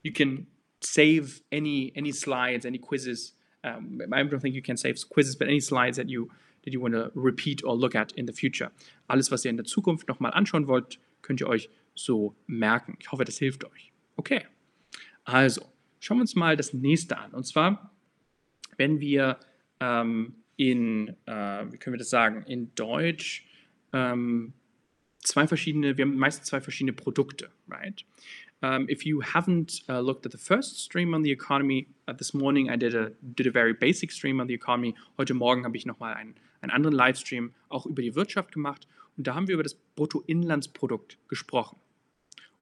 You 0.02 0.12
can 0.12 0.46
save 0.80 1.42
any 1.52 1.92
any 1.94 2.12
slides, 2.12 2.64
any 2.64 2.78
quizzes. 2.78 3.34
Um, 3.62 4.00
I 4.12 4.22
don't 4.22 4.40
think 4.40 4.54
you 4.54 4.62
can 4.62 4.76
save 4.76 4.96
quizzes, 5.10 5.36
but 5.36 5.48
any 5.48 5.60
slides 5.60 5.96
that 5.96 6.08
you 6.08 6.30
that 6.64 6.72
you 6.72 6.80
want 6.80 6.94
to 6.94 7.10
repeat 7.14 7.62
or 7.64 7.74
look 7.74 7.94
at 7.94 8.12
in 8.12 8.26
the 8.26 8.32
future. 8.32 8.70
Alles, 9.08 9.30
was 9.30 9.44
ihr 9.44 9.50
in 9.50 9.56
der 9.56 9.66
Zukunft 9.66 10.08
nochmal 10.08 10.32
anschauen 10.32 10.66
wollt, 10.66 10.98
könnt 11.22 11.40
ihr 11.40 11.48
euch 11.48 11.68
so 11.94 12.34
merken. 12.46 12.96
Ich 13.00 13.10
hoffe, 13.12 13.24
das 13.24 13.38
hilft 13.38 13.64
euch. 13.64 13.92
Okay, 14.16 14.42
also 15.24 15.62
schauen 16.00 16.18
wir 16.18 16.22
uns 16.22 16.34
mal 16.34 16.56
das 16.56 16.72
nächste 16.72 17.18
an. 17.18 17.32
Und 17.32 17.44
zwar, 17.44 17.94
wenn 18.76 19.00
wir 19.00 19.38
ähm, 19.80 20.34
in, 20.56 21.08
äh, 21.26 21.72
wie 21.72 21.78
können 21.78 21.94
wir 21.94 21.98
das 21.98 22.10
sagen, 22.10 22.44
in 22.46 22.74
Deutsch 22.74 23.46
ähm, 23.92 24.52
zwei 25.22 25.46
verschiedene, 25.46 25.96
wir 25.96 26.04
haben 26.04 26.16
meistens 26.16 26.48
zwei 26.48 26.60
verschiedene 26.60 26.92
Produkte, 26.92 27.50
right? 27.68 28.04
Um, 28.62 28.86
if 28.90 29.06
you 29.06 29.20
haven't 29.20 29.80
uh, 29.88 30.00
looked 30.00 30.26
at 30.26 30.32
the 30.32 30.38
first 30.38 30.80
stream 30.80 31.14
on 31.14 31.22
the 31.22 31.30
economy, 31.30 31.88
uh, 32.06 32.12
this 32.12 32.34
morning 32.34 32.68
I 32.68 32.76
did 32.76 32.94
a, 32.94 33.12
did 33.34 33.46
a 33.46 33.50
very 33.50 33.72
basic 33.72 34.12
stream 34.12 34.38
on 34.38 34.48
the 34.48 34.54
economy. 34.54 34.94
Heute 35.16 35.32
Morgen 35.32 35.64
habe 35.64 35.78
ich 35.78 35.86
nochmal 35.86 36.12
einen, 36.12 36.34
einen 36.60 36.70
anderen 36.70 36.94
Livestream 36.94 37.54
auch 37.70 37.86
über 37.86 38.02
die 38.02 38.14
Wirtschaft 38.14 38.52
gemacht. 38.52 38.86
Und 39.16 39.26
da 39.26 39.34
haben 39.34 39.48
wir 39.48 39.54
über 39.54 39.62
das 39.62 39.76
Bruttoinlandsprodukt 39.96 41.16
gesprochen 41.28 41.78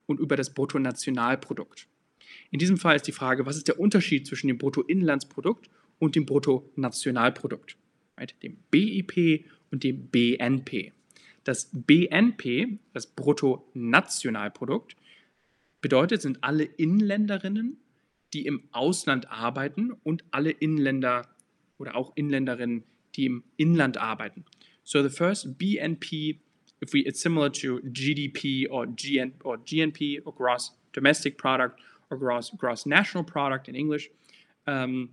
und 0.07 0.21
über 0.21 0.37
das 0.37 0.55
Bruttonationalprodukt. 0.55 1.89
In 2.51 2.61
diesem 2.61 2.77
Fall 2.77 2.95
ist 2.95 3.09
die 3.09 3.13
Frage, 3.13 3.45
was 3.45 3.57
ist 3.57 3.67
der 3.67 3.81
Unterschied 3.81 4.27
zwischen 4.27 4.47
dem 4.47 4.59
Bruttoinlandsprodukt 4.59 5.69
und 5.99 6.15
dem 6.15 6.27
Bruttonationalprodukt? 6.27 7.77
Right? 8.17 8.37
Dem 8.45 8.57
BIP 8.71 9.47
und 9.73 9.83
dem 9.83 10.07
BNP. 10.09 10.93
Das 11.43 11.71
BNP, 11.73 12.79
das 12.93 13.07
Bruttonationalprodukt, 13.09 14.97
bedeutet, 15.81 16.23
sind 16.23 16.43
alle 16.43 16.65
Inländerinnen, 16.65 17.79
die 18.33 18.47
im 18.47 18.69
Ausland 18.73 19.31
arbeiten 19.31 19.93
und 19.93 20.25
alle 20.31 20.51
Inländer 20.51 21.29
oder 21.79 21.97
auch 21.97 22.13
Inländerinnen, 22.17 22.85
die 23.15 23.27
im 23.27 23.45
Inland 23.57 23.97
arbeiten. 23.97 24.45
So 24.85 25.03
the 25.03 25.15
first 25.15 25.59
BNP, 25.59 26.41
if 26.83 26.93
we, 26.93 27.01
it's 27.01 27.21
similar 27.21 27.53
to 27.53 27.81
GDP 27.85 28.69
or, 28.69 28.87
GN, 28.87 29.35
or 29.45 29.59
GNP 29.59 30.23
or 30.25 30.35
gross 30.35 30.77
domestic 30.93 31.39
product 31.39 31.79
or 32.11 32.19
gross, 32.19 32.53
gross 32.57 32.87
national 32.87 33.25
product 33.25 33.69
in 33.69 33.75
English, 33.75 34.11
ähm, 34.67 35.11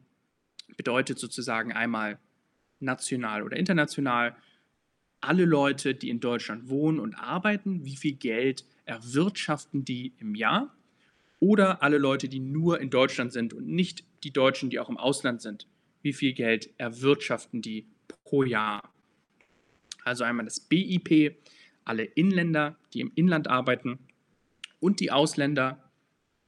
bedeutet 0.77 1.19
sozusagen 1.19 1.71
einmal 1.71 2.19
national 2.79 3.43
oder 3.43 3.57
international 3.57 4.35
alle 5.21 5.45
Leute, 5.45 5.95
die 5.95 6.09
in 6.09 6.19
Deutschland 6.19 6.69
wohnen 6.69 6.99
und 6.99 7.15
arbeiten, 7.15 7.85
wie 7.85 7.95
viel 7.95 8.13
Geld 8.13 8.65
erwirtschaften 8.85 9.85
die 9.85 10.13
im 10.19 10.35
Jahr? 10.35 10.75
Oder 11.39 11.83
alle 11.83 11.97
Leute, 11.97 12.29
die 12.29 12.39
nur 12.39 12.79
in 12.79 12.89
Deutschland 12.89 13.33
sind 13.33 13.53
und 13.53 13.67
nicht 13.67 14.03
die 14.23 14.31
Deutschen, 14.31 14.69
die 14.69 14.79
auch 14.79 14.89
im 14.89 14.97
Ausland 14.97 15.41
sind, 15.41 15.67
wie 16.01 16.13
viel 16.13 16.33
Geld 16.33 16.69
erwirtschaften 16.77 17.61
die 17.61 17.87
pro 18.23 18.43
Jahr? 18.43 18.93
Also 20.03 20.23
einmal 20.23 20.45
das 20.45 20.59
BIP, 20.59 21.35
alle 21.83 22.03
Inländer, 22.03 22.77
die 22.93 23.01
im 23.01 23.11
Inland 23.15 23.47
arbeiten 23.47 23.99
und 24.79 24.99
die 24.99 25.11
Ausländer, 25.11 25.83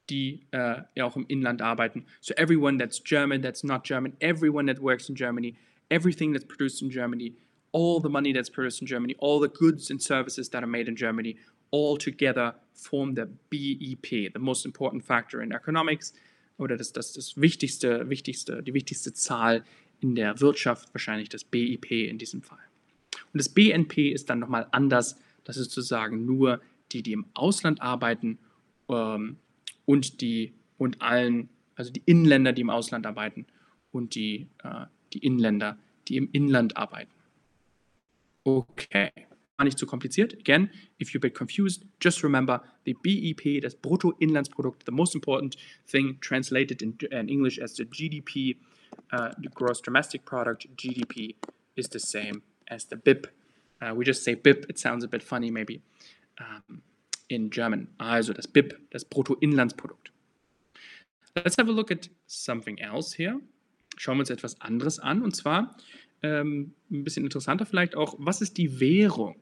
die 0.09 0.47
äh, 0.51 0.81
ja 0.95 1.05
auch 1.05 1.15
im 1.15 1.25
Inland 1.27 1.61
arbeiten. 1.61 2.05
So 2.21 2.33
everyone 2.35 2.77
that's 2.77 3.03
German, 3.03 3.41
that's 3.41 3.63
not 3.63 3.83
German, 3.83 4.15
everyone 4.19 4.71
that 4.71 4.81
works 4.81 5.09
in 5.09 5.15
Germany, 5.15 5.57
everything 5.89 6.33
that's 6.33 6.45
produced 6.45 6.81
in 6.81 6.89
Germany, 6.89 7.35
all 7.71 7.99
the 7.99 8.09
money 8.09 8.33
that's 8.33 8.49
produced 8.49 8.81
in 8.81 8.87
Germany, 8.87 9.15
all 9.19 9.39
the 9.39 9.49
goods 9.49 9.89
and 9.91 10.01
services 10.01 10.49
that 10.49 10.63
are 10.63 10.67
made 10.67 10.87
in 10.87 10.95
Germany, 10.95 11.37
all 11.71 11.97
together 11.97 12.55
form 12.73 13.15
the 13.15 13.27
BEP, 13.49 14.33
the 14.33 14.39
most 14.39 14.65
important 14.65 15.03
factor 15.03 15.41
in 15.41 15.51
economics, 15.51 16.13
oder 16.57 16.77
das, 16.77 16.91
das, 16.91 17.13
das 17.13 17.37
wichtigste, 17.37 18.09
wichtigste, 18.09 18.63
die 18.63 18.73
wichtigste 18.73 19.13
Zahl 19.13 19.63
in 19.99 20.15
der 20.15 20.39
Wirtschaft, 20.39 20.93
wahrscheinlich 20.93 21.29
das 21.29 21.43
BIP 21.43 21.91
in 21.91 22.17
diesem 22.17 22.41
Fall. 22.41 22.57
Und 23.33 23.39
das 23.39 23.49
BNP 23.49 24.09
ist 24.09 24.29
dann 24.29 24.39
nochmal 24.39 24.67
anders. 24.71 25.17
Das 25.43 25.57
ist 25.57 25.71
sozusagen 25.71 26.25
nur 26.25 26.61
die, 26.91 27.03
die 27.03 27.13
im 27.13 27.25
Ausland 27.33 27.81
arbeiten 27.81 28.39
ähm, 28.89 29.37
und 29.85 30.21
die 30.21 30.53
und 30.77 31.01
allen, 31.01 31.49
also 31.75 31.91
die 31.91 32.03
Inländer, 32.05 32.53
die 32.53 32.61
im 32.61 32.69
Ausland 32.69 33.05
arbeiten 33.05 33.45
und 33.91 34.15
die, 34.15 34.47
äh, 34.63 34.85
die 35.13 35.19
Inländer, 35.19 35.77
die 36.07 36.17
im 36.17 36.29
Inland 36.31 36.77
arbeiten. 36.77 37.11
Okay, 38.47 39.11
war 39.57 39.65
nicht 39.65 39.77
zu 39.77 39.85
kompliziert. 39.85 40.33
Again, 40.33 40.69
if 40.99 41.09
you're 41.09 41.19
a 41.19 41.27
bit 41.27 41.35
confused, 41.35 41.83
just 41.99 42.23
remember 42.23 42.61
the 42.85 42.93
BEP, 42.93 43.61
das 43.61 43.75
Bruttoinlandsprodukt, 43.75 44.85
the 44.85 44.91
most 44.93 45.15
important 45.15 45.57
thing 45.85 46.17
translated 46.21 46.81
in, 46.81 46.97
in 47.11 47.27
English 47.27 47.59
as 47.59 47.75
the 47.75 47.83
GDP, 47.83 48.55
uh, 49.11 49.31
the 49.41 49.49
gross 49.49 49.81
domestic 49.81 50.23
product, 50.23 50.65
GDP, 50.77 51.35
is 51.75 51.89
the 51.89 51.99
same 51.99 52.41
as 52.69 52.85
the 52.85 52.95
BIP. 52.95 53.27
Uh, 53.81 53.93
we 53.93 54.05
just 54.05 54.23
say 54.23 54.33
BIP, 54.33 54.69
it 54.69 54.79
sounds 54.79 55.03
a 55.03 55.09
bit 55.09 55.21
funny 55.21 55.51
maybe 55.51 55.81
um, 56.39 56.81
in 57.27 57.49
German. 57.49 57.89
Also 57.99 58.31
das 58.31 58.47
BIP, 58.47 58.77
das 58.91 59.03
Bruttoinlandsprodukt. 59.03 60.11
Let's 61.35 61.57
have 61.57 61.67
a 61.67 61.73
look 61.73 61.91
at 61.91 62.07
something 62.27 62.79
else 62.79 63.13
here. 63.13 63.41
Schauen 63.97 64.17
wir 64.17 64.21
uns 64.21 64.29
etwas 64.29 64.61
anderes 64.61 64.99
an 64.99 65.21
und 65.21 65.35
zwar 65.35 65.75
ähm, 66.23 66.73
ein 66.91 67.03
bisschen 67.03 67.23
interessanter 67.23 67.65
vielleicht 67.65 67.95
auch, 67.95 68.15
was 68.17 68.41
ist 68.41 68.57
die 68.57 68.79
Währung? 68.79 69.37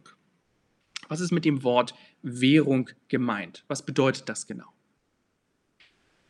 Was 1.07 1.19
ist 1.19 1.31
mit 1.31 1.45
dem 1.45 1.63
Wort 1.63 1.93
Währung 2.21 2.89
gemeint? 3.07 3.63
Was 3.67 3.85
bedeutet 3.85 4.27
das 4.27 4.47
genau? 4.47 4.67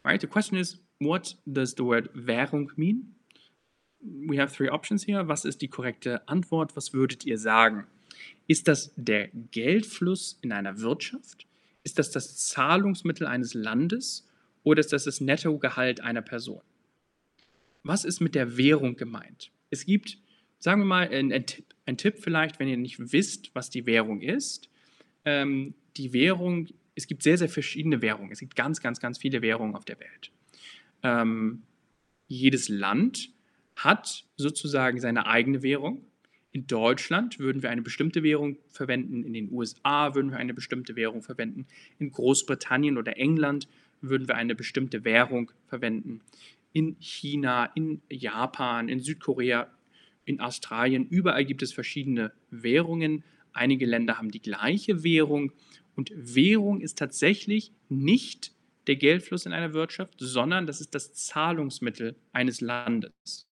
Right, 0.04 0.22
the 0.22 0.28
question 0.28 0.58
is, 0.58 0.80
what 1.00 1.38
does 1.46 1.74
the 1.78 1.84
word 1.84 2.10
Währung 2.14 2.72
mean? 2.76 3.16
We 4.02 4.40
have 4.40 4.54
three 4.54 4.70
options 4.70 5.08
here. 5.08 5.28
Was 5.28 5.46
ist 5.46 5.62
die 5.62 5.68
korrekte 5.68 6.28
Antwort? 6.28 6.76
Was 6.76 6.94
würdet 6.94 7.26
ihr 7.26 7.40
sagen? 7.40 7.88
Ist 8.48 8.68
das 8.68 8.94
der 8.96 9.30
Geldfluss 9.30 10.38
in 10.42 10.52
einer 10.52 10.80
Wirtschaft? 10.80 11.48
Ist 11.84 11.98
das 11.98 12.12
das 12.12 12.38
Zahlungsmittel 12.38 13.26
eines 13.26 13.54
Landes? 13.54 14.28
Oder 14.64 14.80
ist 14.82 14.94
das 14.94 15.06
das 15.06 15.22
Nettogehalt 15.22 16.02
einer 16.02 16.22
Person? 16.22 16.62
Was 17.84 18.04
ist 18.04 18.20
mit 18.20 18.36
der 18.36 18.58
Währung 18.58 18.96
gemeint? 18.96 19.52
Es 19.70 19.86
gibt 19.86 20.20
sagen 20.60 20.82
wir 20.82 20.86
mal, 20.86 21.08
ein, 21.10 21.32
ein, 21.32 21.46
Tipp, 21.46 21.66
ein 21.86 21.98
Tipp 21.98 22.18
vielleicht, 22.20 22.60
wenn 22.60 22.68
ihr 22.68 22.78
nicht 22.78 23.12
wisst, 23.12 23.52
was 23.54 23.70
die 23.70 23.86
Währung 23.86 24.22
ist. 24.22 24.70
Ähm, 25.26 25.76
die 25.98 26.14
Währung, 26.14 26.68
es 26.96 27.08
gibt 27.08 27.24
sehr, 27.24 27.38
sehr 27.38 27.50
verschiedene 27.50 28.02
Währungen. 28.02 28.32
Es 28.32 28.40
gibt 28.40 28.56
ganz, 28.56 28.82
ganz, 28.82 29.00
ganz 29.00 29.18
viele 29.18 29.42
Währungen 29.42 29.76
auf 29.76 29.86
der 29.86 30.00
Welt. 30.00 30.32
Ähm, 31.04 31.64
jedes 32.28 32.70
Land 32.70 33.30
hat 33.76 34.26
sozusagen 34.38 35.00
seine 35.00 35.28
eigene 35.28 35.62
Währung. 35.62 36.06
In 36.52 36.68
Deutschland 36.68 37.38
würden 37.40 37.62
wir 37.62 37.70
eine 37.70 37.82
bestimmte 37.82 38.24
Währung 38.24 38.58
verwenden, 38.70 39.24
in 39.24 39.34
den 39.34 39.52
USA 39.52 40.16
würden 40.16 40.32
wir 40.32 40.38
eine 40.38 40.54
bestimmte 40.54 40.96
Währung 40.96 41.22
verwenden, 41.22 41.68
in 42.00 42.12
Großbritannien 42.12 42.98
oder 42.98 43.18
England 43.18 43.68
würden 44.02 44.28
wir 44.28 44.36
eine 44.36 44.56
bestimmte 44.56 45.04
Währung 45.04 45.52
verwenden, 45.68 46.22
in 46.72 46.96
China, 47.00 47.66
in 47.76 48.02
Japan, 48.10 48.90
in 48.90 49.00
Südkorea 49.00 49.68
in 50.26 50.42
Australien, 50.42 51.08
überall 51.08 51.46
gibt 51.46 51.62
es 51.62 51.72
verschiedene 51.72 52.32
Währungen. 52.50 53.24
Einige 53.54 53.86
Länder 53.86 54.18
haben 54.18 54.32
die 54.32 54.42
gleiche 54.42 55.04
Währung 55.04 55.52
und 55.96 56.12
Währung 56.16 56.82
ist 56.82 56.98
tatsächlich 56.98 57.72
nicht 57.90 58.54
der 58.88 58.98
Geldfluss 58.98 59.46
in 59.46 59.54
einer 59.54 59.74
Wirtschaft, 59.74 60.16
sondern 60.18 60.68
das 60.68 60.82
ist 60.82 60.94
das 60.94 61.14
Zahlungsmittel 61.14 62.16
eines 62.34 62.62
Landes. 62.62 63.48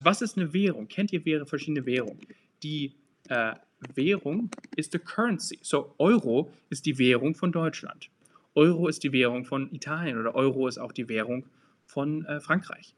Was 0.00 0.22
ist 0.22 0.38
eine 0.38 0.52
Währung? 0.52 0.88
Kennt 0.88 1.12
ihr 1.12 1.46
verschiedene 1.46 1.84
Währungen? 1.84 2.26
Die 2.62 2.94
äh, 3.28 3.54
Währung 3.94 4.50
ist 4.76 4.92
the 4.92 4.98
currency. 4.98 5.58
So 5.62 5.94
Euro 5.98 6.52
ist 6.70 6.86
die 6.86 6.98
Währung 6.98 7.34
von 7.34 7.52
Deutschland. 7.52 8.10
Euro 8.54 8.88
ist 8.88 9.04
die 9.04 9.12
Währung 9.12 9.44
von 9.44 9.72
Italien 9.72 10.18
oder 10.18 10.34
Euro 10.34 10.66
ist 10.66 10.78
auch 10.78 10.92
die 10.92 11.08
Währung 11.08 11.44
von 11.84 12.24
äh, 12.24 12.40
Frankreich. 12.40 12.94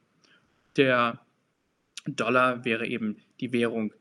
Der 0.77 1.21
Dollar 2.07 2.65
wäre 2.65 2.87
eben 2.87 3.17
die 3.41 3.53
Währung 3.53 3.93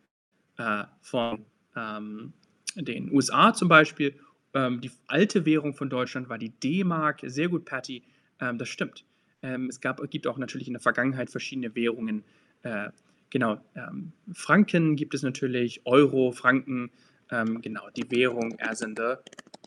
äh, 0.58 0.84
von 1.02 1.46
ähm, 1.76 2.34
den 2.76 3.12
USA 3.12 3.54
zum 3.54 3.68
Beispiel. 3.68 4.16
Ähm, 4.54 4.82
die 4.82 4.92
alte 5.08 5.46
Währung 5.46 5.74
von 5.74 5.90
Deutschland 5.90 6.30
war 6.30 6.38
die 6.38 6.50
D-Mark. 6.50 7.22
Sehr 7.24 7.50
gut, 7.50 7.66
Patty. 7.66 8.04
Ähm, 8.40 8.58
das 8.58 8.70
stimmt. 8.70 9.06
Ähm, 9.44 9.68
es 9.70 9.80
gab, 9.82 10.02
gibt 10.10 10.28
auch 10.28 10.38
natürlich 10.38 10.68
in 10.68 10.74
der 10.74 10.82
Vergangenheit 10.82 11.30
verschiedene 11.30 11.74
Währungen. 11.76 12.24
Äh, 12.64 12.90
genau, 13.30 13.62
ähm, 13.76 14.12
Franken 14.34 14.96
gibt 14.96 15.14
es 15.14 15.24
natürlich, 15.24 15.82
Euro, 15.86 16.32
Franken. 16.32 16.92
Ähm, 17.32 17.62
genau, 17.62 17.90
die 17.96 18.10
Währung 18.12 18.60
as 18.60 18.82
in 18.82 18.96
the 18.96 19.16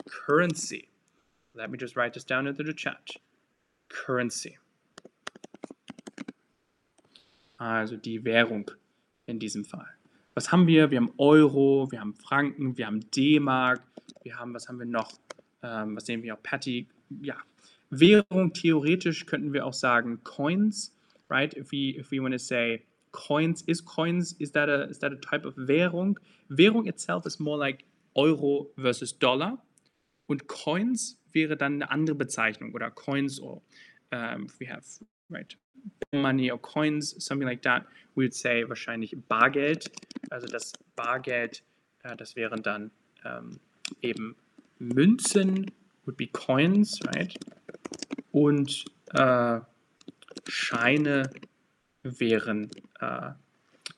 currency. 0.07 0.89
Let 1.55 1.71
me 1.71 1.79
just 1.79 1.97
write 1.97 2.13
this 2.13 2.27
down 2.27 2.47
into 2.47 2.65
the 2.65 2.75
chat. 2.75 3.21
Currency 3.89 4.59
also 7.59 7.97
die 7.97 8.25
Währung 8.25 8.71
in 9.27 9.39
diesem 9.39 9.65
Fall. 9.65 9.89
Was 10.35 10.51
haben 10.51 10.67
wir? 10.67 10.91
Wir 10.91 10.99
haben 10.99 11.13
Euro, 11.19 11.91
wir 11.91 12.01
haben 12.01 12.15
Franken, 12.15 12.77
wir 12.77 12.87
haben 12.87 13.09
D-Mark, 13.11 13.83
wir 14.23 14.39
haben, 14.39 14.53
was 14.53 14.69
haben 14.69 14.79
wir 14.79 14.87
noch? 14.87 15.13
Ähm, 15.63 15.97
was 15.97 16.07
sehen 16.07 16.23
wir 16.23 16.35
auch? 16.35 16.43
Patty, 16.43 16.89
ja. 17.23 17.37
Währung, 17.91 18.53
theoretisch 18.53 19.27
könnten 19.27 19.53
wir 19.53 19.65
auch 19.65 19.73
sagen 19.73 20.23
Coins, 20.25 20.93
right? 21.31 21.57
If 21.57 21.71
we, 21.71 21.97
if 21.97 22.11
we 22.11 22.21
want 22.21 22.33
to 22.33 22.39
say 22.39 22.85
coins, 23.13 23.63
is 23.63 23.85
coins, 23.85 24.33
is 24.41 24.51
that, 24.53 24.69
a, 24.69 24.85
is 24.85 24.99
that 24.99 25.13
a 25.13 25.17
type 25.17 25.47
of 25.47 25.55
Währung? 25.57 26.19
Währung 26.49 26.87
itself 26.87 27.25
is 27.27 27.39
more 27.39 27.57
like 27.57 27.85
Euro 28.17 28.71
versus 28.77 29.17
Dollar 29.17 29.63
und 30.27 30.49
Coins 30.49 31.17
wäre 31.33 31.57
dann 31.57 31.75
eine 31.75 31.91
andere 31.91 32.17
Bezeichnung 32.17 32.75
oder 32.75 32.91
Coins 32.91 33.41
or 33.41 33.63
um, 34.13 34.49
we 34.59 34.67
have 34.67 34.85
right 35.35 35.57
money 36.13 36.51
or 36.51 36.59
coins, 36.59 37.15
something 37.25 37.47
like 37.47 37.63
that, 37.63 37.85
we 38.15 38.25
would 38.25 38.35
say 38.35 38.65
wahrscheinlich 38.65 39.15
Bargeld. 39.29 39.91
Also 40.31 40.47
das 40.47 40.73
Bargeld, 40.97 41.63
äh, 42.03 42.17
das 42.17 42.37
wären 42.37 42.63
dann 42.63 42.91
ähm, 43.25 43.59
eben 44.03 44.37
Münzen, 44.79 45.71
would 46.05 46.17
be 46.17 46.27
coins, 46.27 47.01
right? 47.15 47.35
Und 48.33 48.85
äh, 49.13 49.61
Scheine 50.49 51.31
wären, 52.03 52.71
uh, 53.01 53.33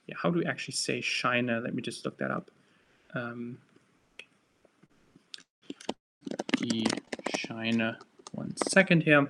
yeah, 0.07 0.17
how 0.23 0.31
do 0.31 0.41
we 0.41 0.47
actually 0.47 0.75
say 0.75 1.03
Scheine? 1.03 1.61
Let 1.61 1.75
me 1.75 1.83
just 1.83 2.05
look 2.05 2.19
that 2.19 2.31
up. 2.31 2.51
Um, 3.15 3.59
die 6.61 6.85
Scheine, 7.37 7.99
one 8.33 8.55
second 8.69 9.03
here. 9.03 9.29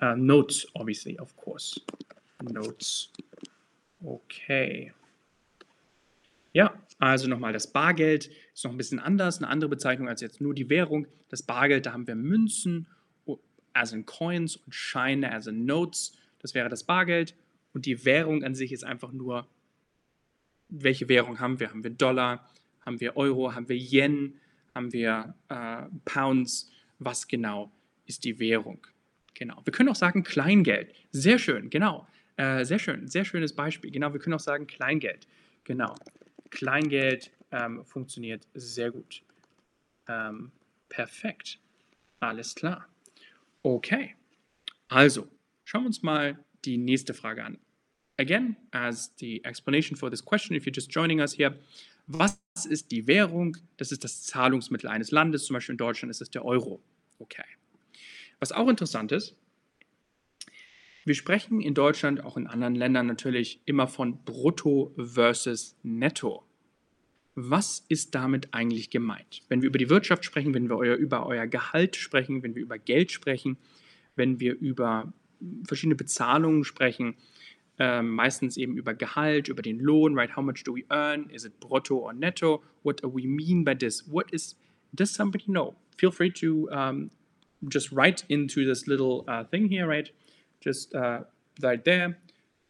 Uh, 0.00 0.14
notes, 0.16 0.66
obviously, 0.74 1.18
of 1.18 1.34
course. 1.36 1.80
Notes. 2.42 3.10
Okay. 4.04 4.92
Ja, 6.52 6.72
also 6.98 7.28
nochmal, 7.28 7.52
das 7.52 7.66
Bargeld 7.66 8.30
ist 8.54 8.64
noch 8.64 8.70
ein 8.70 8.76
bisschen 8.76 9.00
anders, 9.00 9.38
eine 9.38 9.48
andere 9.48 9.68
Bezeichnung 9.68 10.08
als 10.08 10.20
jetzt 10.20 10.40
nur 10.40 10.54
die 10.54 10.68
Währung. 10.70 11.06
Das 11.28 11.42
Bargeld, 11.42 11.86
da 11.86 11.92
haben 11.92 12.06
wir 12.06 12.14
Münzen, 12.14 12.86
as 13.74 13.92
in 13.92 14.06
Coins 14.06 14.56
und 14.56 14.74
Scheine, 14.74 15.36
in 15.46 15.64
Notes. 15.64 16.16
Das 16.40 16.54
wäre 16.54 16.68
das 16.68 16.84
Bargeld. 16.84 17.34
Und 17.74 17.86
die 17.86 18.04
Währung 18.04 18.44
an 18.44 18.54
sich 18.54 18.72
ist 18.72 18.84
einfach 18.84 19.12
nur, 19.12 19.46
welche 20.68 21.08
Währung 21.08 21.40
haben 21.40 21.60
wir? 21.60 21.70
Haben 21.70 21.84
wir 21.84 21.90
Dollar? 21.90 22.48
Haben 22.84 23.00
wir 23.00 23.16
Euro? 23.16 23.54
Haben 23.54 23.68
wir 23.68 23.76
Yen? 23.76 24.40
Haben 24.74 24.92
wir 24.92 25.34
äh, 25.48 25.84
Pounds? 26.04 26.70
Was 26.98 27.28
genau 27.28 27.70
ist 28.06 28.24
die 28.24 28.38
Währung? 28.38 28.86
Genau. 29.34 29.60
Wir 29.64 29.72
können 29.72 29.88
auch 29.88 29.96
sagen 29.96 30.22
Kleingeld. 30.22 30.94
Sehr 31.12 31.38
schön, 31.38 31.70
genau. 31.70 32.06
Äh, 32.36 32.64
sehr 32.64 32.78
schön, 32.78 33.08
sehr 33.08 33.24
schönes 33.24 33.54
Beispiel. 33.54 33.90
Genau, 33.90 34.12
wir 34.12 34.20
können 34.20 34.34
auch 34.34 34.40
sagen 34.40 34.66
Kleingeld. 34.66 35.26
Genau. 35.64 35.94
Kleingeld 36.50 37.30
ähm, 37.50 37.84
funktioniert 37.84 38.46
sehr 38.54 38.90
gut. 38.90 39.22
Ähm, 40.08 40.52
perfekt. 40.88 41.58
Alles 42.20 42.54
klar. 42.54 42.86
Okay. 43.62 44.14
Also, 44.88 45.28
schauen 45.64 45.82
wir 45.82 45.88
uns 45.88 46.02
mal 46.02 46.38
die 46.64 46.78
nächste 46.78 47.14
Frage 47.14 47.44
an. 47.44 47.58
Again, 48.18 48.56
as 48.72 49.12
the 49.18 49.44
explanation 49.44 49.96
for 49.96 50.10
this 50.10 50.24
question, 50.24 50.56
if 50.56 50.64
you're 50.64 50.74
just 50.74 50.92
joining 50.92 51.20
us 51.20 51.36
here, 51.36 51.56
was 52.06 52.40
ist 52.68 52.90
die 52.90 53.06
Währung? 53.06 53.56
Das 53.76 53.92
ist 53.92 54.02
das 54.02 54.22
Zahlungsmittel 54.24 54.88
eines 54.88 55.10
Landes, 55.10 55.44
zum 55.44 55.54
Beispiel 55.54 55.74
in 55.74 55.78
Deutschland 55.78 56.10
ist 56.10 56.20
es 56.20 56.30
der 56.30 56.44
Euro. 56.44 56.80
Okay. 57.18 57.44
Was 58.40 58.52
auch 58.52 58.68
interessant 58.68 59.12
ist, 59.12 59.34
wir 61.04 61.14
sprechen 61.14 61.60
in 61.60 61.74
Deutschland, 61.74 62.22
auch 62.22 62.36
in 62.36 62.46
anderen 62.46 62.74
Ländern 62.74 63.06
natürlich 63.06 63.60
immer 63.64 63.88
von 63.88 64.24
Brutto 64.24 64.94
versus 64.96 65.76
Netto. 65.82 66.44
was 67.40 67.84
ist 67.88 68.16
damit 68.16 68.52
eigentlich 68.52 68.90
gemeint? 68.90 69.42
Wenn 69.48 69.62
wir 69.62 69.68
über 69.68 69.78
die 69.78 69.88
Wirtschaft 69.88 70.24
sprechen, 70.24 70.54
wenn 70.54 70.68
wir 70.68 70.96
über 70.96 71.24
euer 71.24 71.46
Gehalt 71.46 71.94
sprechen, 71.94 72.42
wenn 72.42 72.56
wir 72.56 72.62
über 72.62 72.78
Geld 72.78 73.12
sprechen, 73.12 73.56
wenn 74.16 74.40
wir 74.40 74.58
über 74.58 75.12
verschiedene 75.64 75.94
Bezahlungen 75.94 76.64
sprechen, 76.64 77.14
äh, 77.78 78.02
meistens 78.02 78.56
eben 78.56 78.76
über 78.76 78.92
Gehalt, 78.92 79.48
über 79.48 79.62
den 79.62 79.78
Lohn, 79.78 80.18
right? 80.18 80.36
How 80.36 80.42
much 80.42 80.64
do 80.64 80.74
we 80.74 80.84
earn? 80.90 81.30
Is 81.30 81.44
it 81.44 81.60
brutto 81.60 81.98
or 81.98 82.12
netto? 82.12 82.62
What 82.82 83.04
do 83.04 83.08
we 83.14 83.26
mean 83.28 83.64
by 83.64 83.76
this? 83.76 84.04
What 84.10 84.32
is, 84.32 84.56
does 84.92 85.14
somebody 85.14 85.44
know? 85.46 85.76
Feel 85.96 86.10
free 86.10 86.32
to 86.32 86.68
um, 86.72 87.10
just 87.62 87.92
write 87.92 88.24
into 88.28 88.64
this 88.64 88.86
little 88.86 89.24
uh, 89.28 89.44
thing 89.44 89.68
here, 89.68 89.86
right? 89.86 90.10
Just 90.60 90.94
uh, 90.94 91.20
right 91.62 91.84
there. 91.84 92.16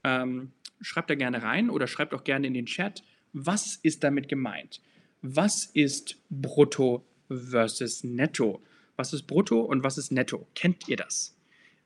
Um, 0.05 0.53
schreibt 0.81 1.11
da 1.11 1.15
gerne 1.15 1.43
rein 1.43 1.71
oder 1.71 1.87
schreibt 1.87 2.15
auch 2.15 2.25
gerne 2.25 2.47
in 2.47 2.55
den 2.55 2.67
Chat, 2.67 3.03
was 3.33 3.79
ist 3.83 4.05
damit 4.05 4.29
gemeint? 4.29 4.81
Was 5.23 5.67
ist 5.75 6.17
brutto 6.31 7.05
versus 7.29 8.05
netto? 8.05 8.63
Was 8.97 9.13
ist 9.13 9.27
brutto 9.27 9.61
und 9.61 9.83
was 9.85 9.99
ist 9.99 10.13
netto? 10.13 10.47
Kennt 10.55 10.89
ihr 10.89 10.97
das? 10.97 11.37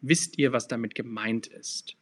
Wisst 0.01 0.39
ihr, 0.39 0.53
was 0.53 0.69
damit 0.69 0.95
gemeint 0.95 1.47
ist? 1.47 1.97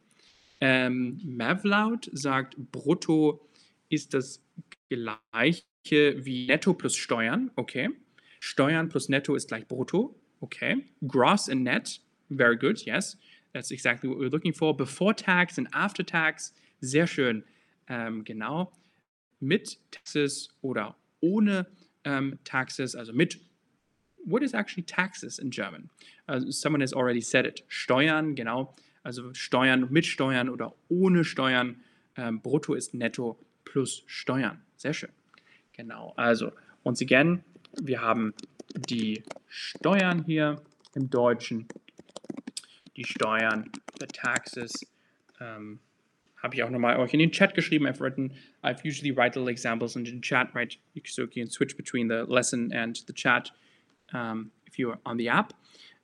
Ähm, 0.59 1.19
Mavloud 1.23 2.09
sagt, 2.13 2.55
brutto 2.71 3.47
ist 3.89 4.13
das 4.13 4.41
gleiche 4.89 5.63
wie 6.25 6.47
netto 6.47 6.73
plus 6.73 6.95
Steuern. 6.95 7.51
Okay. 7.55 7.89
Steuern 8.39 8.89
plus 8.89 9.09
netto 9.09 9.35
ist 9.35 9.47
gleich 9.47 9.67
brutto. 9.67 10.15
Okay. 10.43 10.85
Gross 11.07 11.47
and 11.47 11.63
net. 11.63 11.97
Very 12.29 12.55
good. 12.55 12.85
Yes. 12.85 13.15
That's 13.53 13.71
exactly 13.71 14.09
what 14.09 14.17
we're 14.17 14.29
looking 14.29 14.53
for. 14.53 14.73
Before 14.73 15.13
tax 15.13 15.57
and 15.57 15.67
after 15.73 16.03
tax. 16.03 16.53
Sehr 16.81 17.05
schön. 17.05 17.43
Ähm, 17.89 18.23
genau 18.23 18.71
mit 19.41 19.77
Taxes 19.91 20.49
oder 20.61 20.95
ohne 21.19 21.67
um, 22.05 22.39
taxes, 22.43 22.95
also 22.95 23.11
mit 23.11 23.37
what 24.23 24.43
is 24.43 24.53
actually 24.53 24.83
taxes 24.83 25.39
in 25.39 25.49
German? 25.49 25.89
Uh, 26.29 26.39
someone 26.51 26.79
has 26.81 26.93
already 26.93 27.21
said 27.21 27.45
it. 27.45 27.63
Steuern, 27.67 28.35
genau. 28.35 28.75
Also 29.03 29.33
Steuern 29.33 29.87
mit 29.91 30.05
Steuern 30.05 30.47
oder 30.47 30.73
ohne 30.89 31.23
Steuern. 31.25 31.81
Ähm, 32.17 32.39
brutto 32.41 32.75
ist 32.75 32.93
netto 32.93 33.39
plus 33.65 34.03
Steuern. 34.05 34.61
Sehr 34.77 34.93
schön. 34.93 35.11
Genau. 35.73 36.13
Also, 36.17 36.51
once 36.83 37.01
again, 37.01 37.43
wir 37.81 38.01
haben 38.01 38.33
die 38.75 39.23
Steuern 39.47 40.23
hier 40.25 40.61
im 40.95 41.09
Deutschen. 41.09 41.67
Die 42.95 43.05
Steuern, 43.05 43.71
the 43.99 44.07
taxes. 44.07 44.73
Ähm, 45.39 45.79
habe 46.41 46.55
ich 46.55 46.63
auch 46.63 46.69
nochmal 46.69 46.97
euch 46.97 47.13
in 47.13 47.19
den 47.19 47.31
Chat 47.31 47.53
geschrieben. 47.53 47.85
I've 47.85 48.01
written, 48.01 48.33
I've 48.63 48.83
usually 48.83 49.11
write 49.11 49.37
little 49.37 49.51
examples 49.51 49.95
in 49.95 50.05
the 50.05 50.19
chat, 50.21 50.53
right? 50.55 50.77
So 51.05 51.23
you 51.23 51.27
can 51.27 51.49
switch 51.49 51.77
between 51.77 52.09
the 52.09 52.25
lesson 52.27 52.71
and 52.73 52.97
the 53.07 53.13
chat 53.13 53.51
um, 54.13 54.51
if 54.65 54.77
you're 54.77 54.99
on 55.03 55.17
the 55.17 55.27
app. 55.27 55.53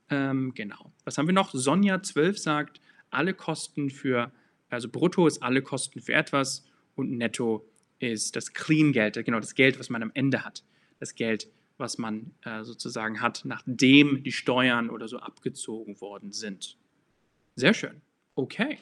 Ähm, 0.09 0.53
genau. 0.53 0.91
Was 1.05 1.17
haben 1.17 1.27
wir 1.27 1.33
noch? 1.33 1.53
Sonja 1.53 2.01
12 2.01 2.37
sagt, 2.37 2.81
alle 3.09 3.33
Kosten 3.33 3.89
für, 3.89 4.31
also 4.69 4.89
brutto 4.89 5.27
ist 5.27 5.41
alle 5.41 5.61
Kosten 5.61 5.99
für 6.01 6.13
etwas 6.13 6.63
und 6.95 7.17
netto 7.17 7.67
ist 7.99 8.35
das 8.35 8.53
Clean-Geld, 8.53 9.25
genau 9.25 9.39
das 9.39 9.55
Geld, 9.55 9.79
was 9.79 9.89
man 9.89 10.03
am 10.03 10.11
Ende 10.13 10.45
hat. 10.45 10.63
Das 10.99 11.15
Geld, 11.15 11.49
was 11.77 11.97
man 11.97 12.31
äh, 12.43 12.63
sozusagen 12.63 13.21
hat, 13.21 13.41
nachdem 13.45 14.23
die 14.23 14.31
Steuern 14.31 14.89
oder 14.89 15.07
so 15.07 15.19
abgezogen 15.19 15.99
worden 16.01 16.31
sind. 16.31 16.77
Sehr 17.55 17.73
schön. 17.73 18.01
Okay. 18.35 18.79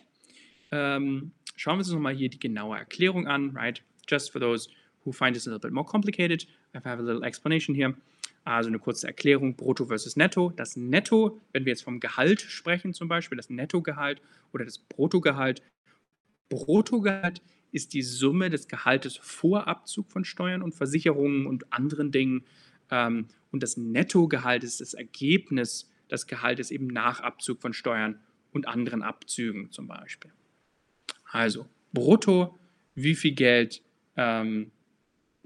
Ähm, 0.71 1.31
schauen 1.55 1.75
wir 1.75 1.79
uns 1.79 1.91
nochmal 1.91 2.15
hier 2.15 2.29
die 2.29 2.39
genaue 2.39 2.77
Erklärung 2.77 3.27
an, 3.27 3.51
right? 3.51 3.83
Just 4.07 4.31
for 4.31 4.41
those 4.41 4.69
who 5.03 5.11
find 5.11 5.33
this 5.33 5.47
a 5.47 5.51
little 5.51 5.59
bit 5.59 5.73
more 5.73 5.85
complicated, 5.85 6.47
I 6.73 6.79
have 6.83 6.99
a 6.99 7.05
little 7.05 7.25
explanation 7.25 7.75
here. 7.75 7.95
Also 8.43 8.69
eine 8.69 8.77
kurze 8.77 9.07
Erklärung, 9.07 9.55
Brutto 9.55 9.87
versus 9.87 10.15
Netto. 10.15 10.51
Das 10.55 10.75
Netto, 10.75 11.41
wenn 11.51 11.65
wir 11.65 11.71
jetzt 11.71 11.83
vom 11.83 11.99
Gehalt 11.99 12.41
sprechen 12.41 12.93
zum 12.93 13.07
Beispiel, 13.07 13.37
das 13.37 13.49
Nettogehalt 13.49 14.21
oder 14.53 14.65
das 14.65 14.77
Bruttogehalt. 14.77 15.63
Bruttogehalt 16.49 17.41
ist 17.71 17.93
die 17.93 18.03
Summe 18.03 18.51
des 18.51 18.67
Gehaltes 18.67 19.17
vor 19.17 19.67
Abzug 19.67 20.11
von 20.11 20.23
Steuern 20.25 20.61
und 20.61 20.75
Versicherungen 20.75 21.47
und 21.47 21.73
anderen 21.73 22.11
Dingen. 22.11 22.45
Ähm, 22.91 23.27
und 23.51 23.63
das 23.63 23.77
Nettogehalt 23.77 24.63
ist 24.63 24.81
das 24.81 24.93
Ergebnis 24.93 25.89
des 26.11 26.27
Gehaltes 26.27 26.71
eben 26.71 26.87
nach 26.87 27.21
Abzug 27.21 27.61
von 27.61 27.73
Steuern 27.73 28.19
und 28.51 28.67
anderen 28.67 29.01
Abzügen 29.01 29.71
zum 29.71 29.87
Beispiel. 29.87 30.31
Also 31.31 31.67
brutto, 31.93 32.57
wie 32.93 33.15
viel 33.15 33.33
Geld 33.33 33.81
ähm, 34.15 34.71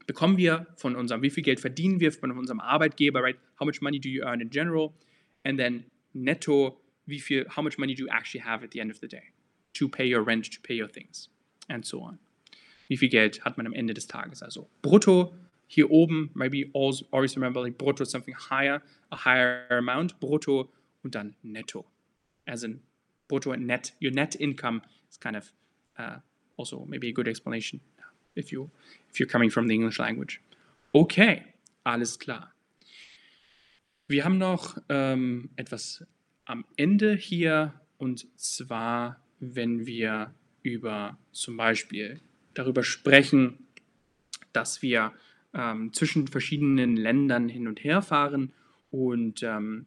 bekommen 0.05 0.37
wir 0.37 0.67
von 0.75 0.95
unserem, 0.95 1.21
wie 1.21 1.29
viel 1.29 1.43
Geld 1.43 1.59
verdienen 1.59 1.99
wir 1.99 2.11
von 2.11 2.31
unserem 2.31 2.59
Arbeitgeber, 2.59 3.21
right? 3.21 3.37
How 3.59 3.65
much 3.65 3.81
money 3.81 3.99
do 3.99 4.09
you 4.09 4.23
earn 4.23 4.41
in 4.41 4.49
general? 4.49 4.91
And 5.43 5.57
then 5.57 5.85
netto, 6.13 6.81
wie 7.05 7.19
viel, 7.19 7.45
how 7.55 7.63
much 7.63 7.77
money 7.77 7.95
do 7.95 8.03
you 8.03 8.09
actually 8.09 8.43
have 8.43 8.63
at 8.63 8.71
the 8.71 8.79
end 8.79 8.91
of 8.91 8.99
the 8.99 9.07
day? 9.07 9.33
To 9.73 9.87
pay 9.87 10.11
your 10.11 10.25
rent, 10.25 10.51
to 10.51 10.59
pay 10.61 10.79
your 10.79 10.89
things, 10.89 11.29
and 11.67 11.85
so 11.85 12.01
on. 12.01 12.19
Wie 12.87 12.97
viel 12.97 13.09
Geld 13.09 13.45
hat 13.45 13.57
man 13.57 13.67
am 13.67 13.73
Ende 13.73 13.93
des 13.93 14.07
Tages? 14.07 14.41
Also 14.41 14.67
brutto, 14.81 15.33
hier 15.71 15.91
oben, 15.91 16.31
maybe 16.33 16.65
always, 16.73 17.35
remember, 17.35 17.61
like 17.61 17.77
brutto 17.77 18.03
something 18.03 18.35
higher, 18.49 18.81
a 19.11 19.15
higher 19.23 19.67
amount, 19.69 20.19
brutto 20.19 20.67
und 21.03 21.13
dann 21.13 21.35
netto. 21.43 21.85
As 22.47 22.63
in 22.63 22.81
brutto 23.27 23.53
and 23.53 23.67
net, 23.67 23.93
your 24.01 24.11
net 24.11 24.35
income 24.35 24.81
is 25.11 25.19
kind 25.19 25.35
of 25.35 25.53
uh, 25.99 26.17
also 26.57 26.85
maybe 26.87 27.09
a 27.09 27.13
good 27.13 27.27
explanation 27.27 27.79
if 28.35 28.51
you 28.51 28.71
if 29.11 29.19
you're 29.19 29.29
coming 29.29 29.51
from 29.51 29.67
the 29.67 29.75
English 29.75 29.99
language. 29.99 30.41
Okay, 30.91 31.43
alles 31.83 32.17
klar. 32.17 32.51
Wir 34.07 34.25
haben 34.25 34.39
noch 34.39 34.75
ähm, 34.89 35.51
etwas 35.55 36.03
am 36.45 36.65
Ende 36.77 37.15
hier 37.15 37.79
und 37.99 38.25
zwar, 38.39 39.21
wenn 39.39 39.85
wir 39.85 40.33
über 40.63 41.19
zum 41.31 41.57
Beispiel 41.57 42.21
darüber 42.55 42.83
sprechen, 42.83 43.67
dass 44.51 44.81
wir 44.81 45.13
ähm, 45.53 45.93
zwischen 45.93 46.27
verschiedenen 46.27 46.95
Ländern 46.95 47.49
hin 47.49 47.67
und 47.67 47.83
her 47.83 48.01
fahren 48.01 48.53
und 48.91 49.43
ähm, 49.43 49.85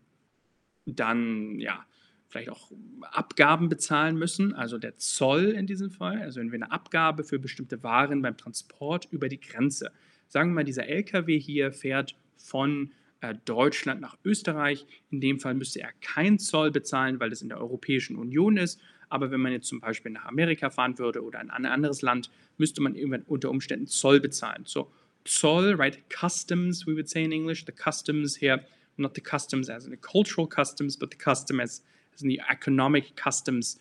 dann 0.86 1.58
ja 1.58 1.84
vielleicht 2.28 2.50
auch 2.50 2.72
Abgaben 3.02 3.68
bezahlen 3.68 4.16
müssen, 4.16 4.54
also 4.54 4.78
der 4.78 4.96
Zoll 4.96 5.50
in 5.50 5.66
diesem 5.66 5.90
Fall, 5.90 6.22
also 6.22 6.40
wenn 6.40 6.50
wir 6.50 6.56
eine 6.56 6.72
Abgabe 6.72 7.24
für 7.24 7.38
bestimmte 7.38 7.82
Waren 7.82 8.22
beim 8.22 8.36
Transport 8.36 9.06
über 9.10 9.28
die 9.28 9.38
Grenze. 9.38 9.92
Sagen 10.28 10.50
wir 10.50 10.54
mal, 10.54 10.64
dieser 10.64 10.86
LKW 10.88 11.38
hier 11.38 11.72
fährt 11.72 12.16
von 12.36 12.92
äh, 13.20 13.34
Deutschland 13.44 14.00
nach 14.00 14.16
Österreich. 14.24 14.86
In 15.10 15.20
dem 15.20 15.40
Fall 15.40 15.54
müsste 15.54 15.80
er 15.80 15.92
keinen 16.00 16.38
Zoll 16.38 16.70
bezahlen, 16.70 17.20
weil 17.20 17.30
das 17.30 17.42
in 17.42 17.50
der 17.50 17.60
Europäischen 17.60 18.16
Union 18.16 18.56
ist. 18.56 18.80
Aber 19.10 19.30
wenn 19.30 19.40
man 19.40 19.52
jetzt 19.52 19.68
zum 19.68 19.80
Beispiel 19.80 20.10
nach 20.10 20.24
Amerika 20.24 20.70
fahren 20.70 20.98
würde 20.98 21.22
oder 21.22 21.40
in 21.42 21.50
ein 21.50 21.66
anderes 21.66 22.00
Land, 22.00 22.30
müsste 22.56 22.80
man 22.80 22.94
irgendwann 22.94 23.22
unter 23.22 23.50
Umständen 23.50 23.86
Zoll 23.86 24.20
bezahlen. 24.20 24.62
So, 24.64 24.90
Zoll, 25.28 25.74
right? 25.74 25.96
Customs, 26.08 26.86
we 26.86 26.94
would 26.94 27.08
say 27.08 27.24
in 27.24 27.32
English. 27.32 27.64
The 27.64 27.72
customs 27.72 28.36
here, 28.36 28.64
not 28.98 29.14
the 29.14 29.20
customs 29.20 29.68
as 29.68 29.84
in 29.84 29.90
the 29.90 29.96
cultural 29.96 30.46
customs, 30.46 30.96
but 30.96 31.10
the 31.10 31.16
custom 31.16 31.60
as 31.60 31.82
das 32.12 32.20
sind 32.20 32.28
die 32.28 32.42
Economic 32.50 33.14
Customs, 33.16 33.78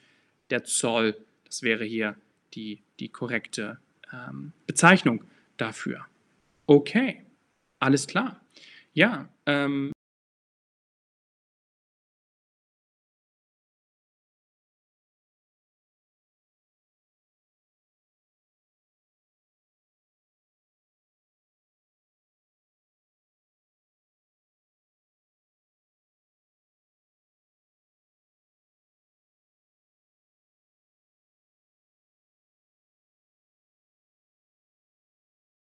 der 0.49 0.63
Zoll. 0.63 1.15
Das 1.45 1.63
wäre 1.63 1.83
hier 1.83 2.15
die, 2.53 2.81
die 2.99 3.09
korrekte 3.09 3.79
ähm, 4.13 4.53
Bezeichnung 4.67 5.23
dafür. 5.57 6.05
Okay, 6.65 7.25
alles 7.79 8.07
klar. 8.07 8.41
Ja, 8.93 9.29
ähm, 9.45 9.91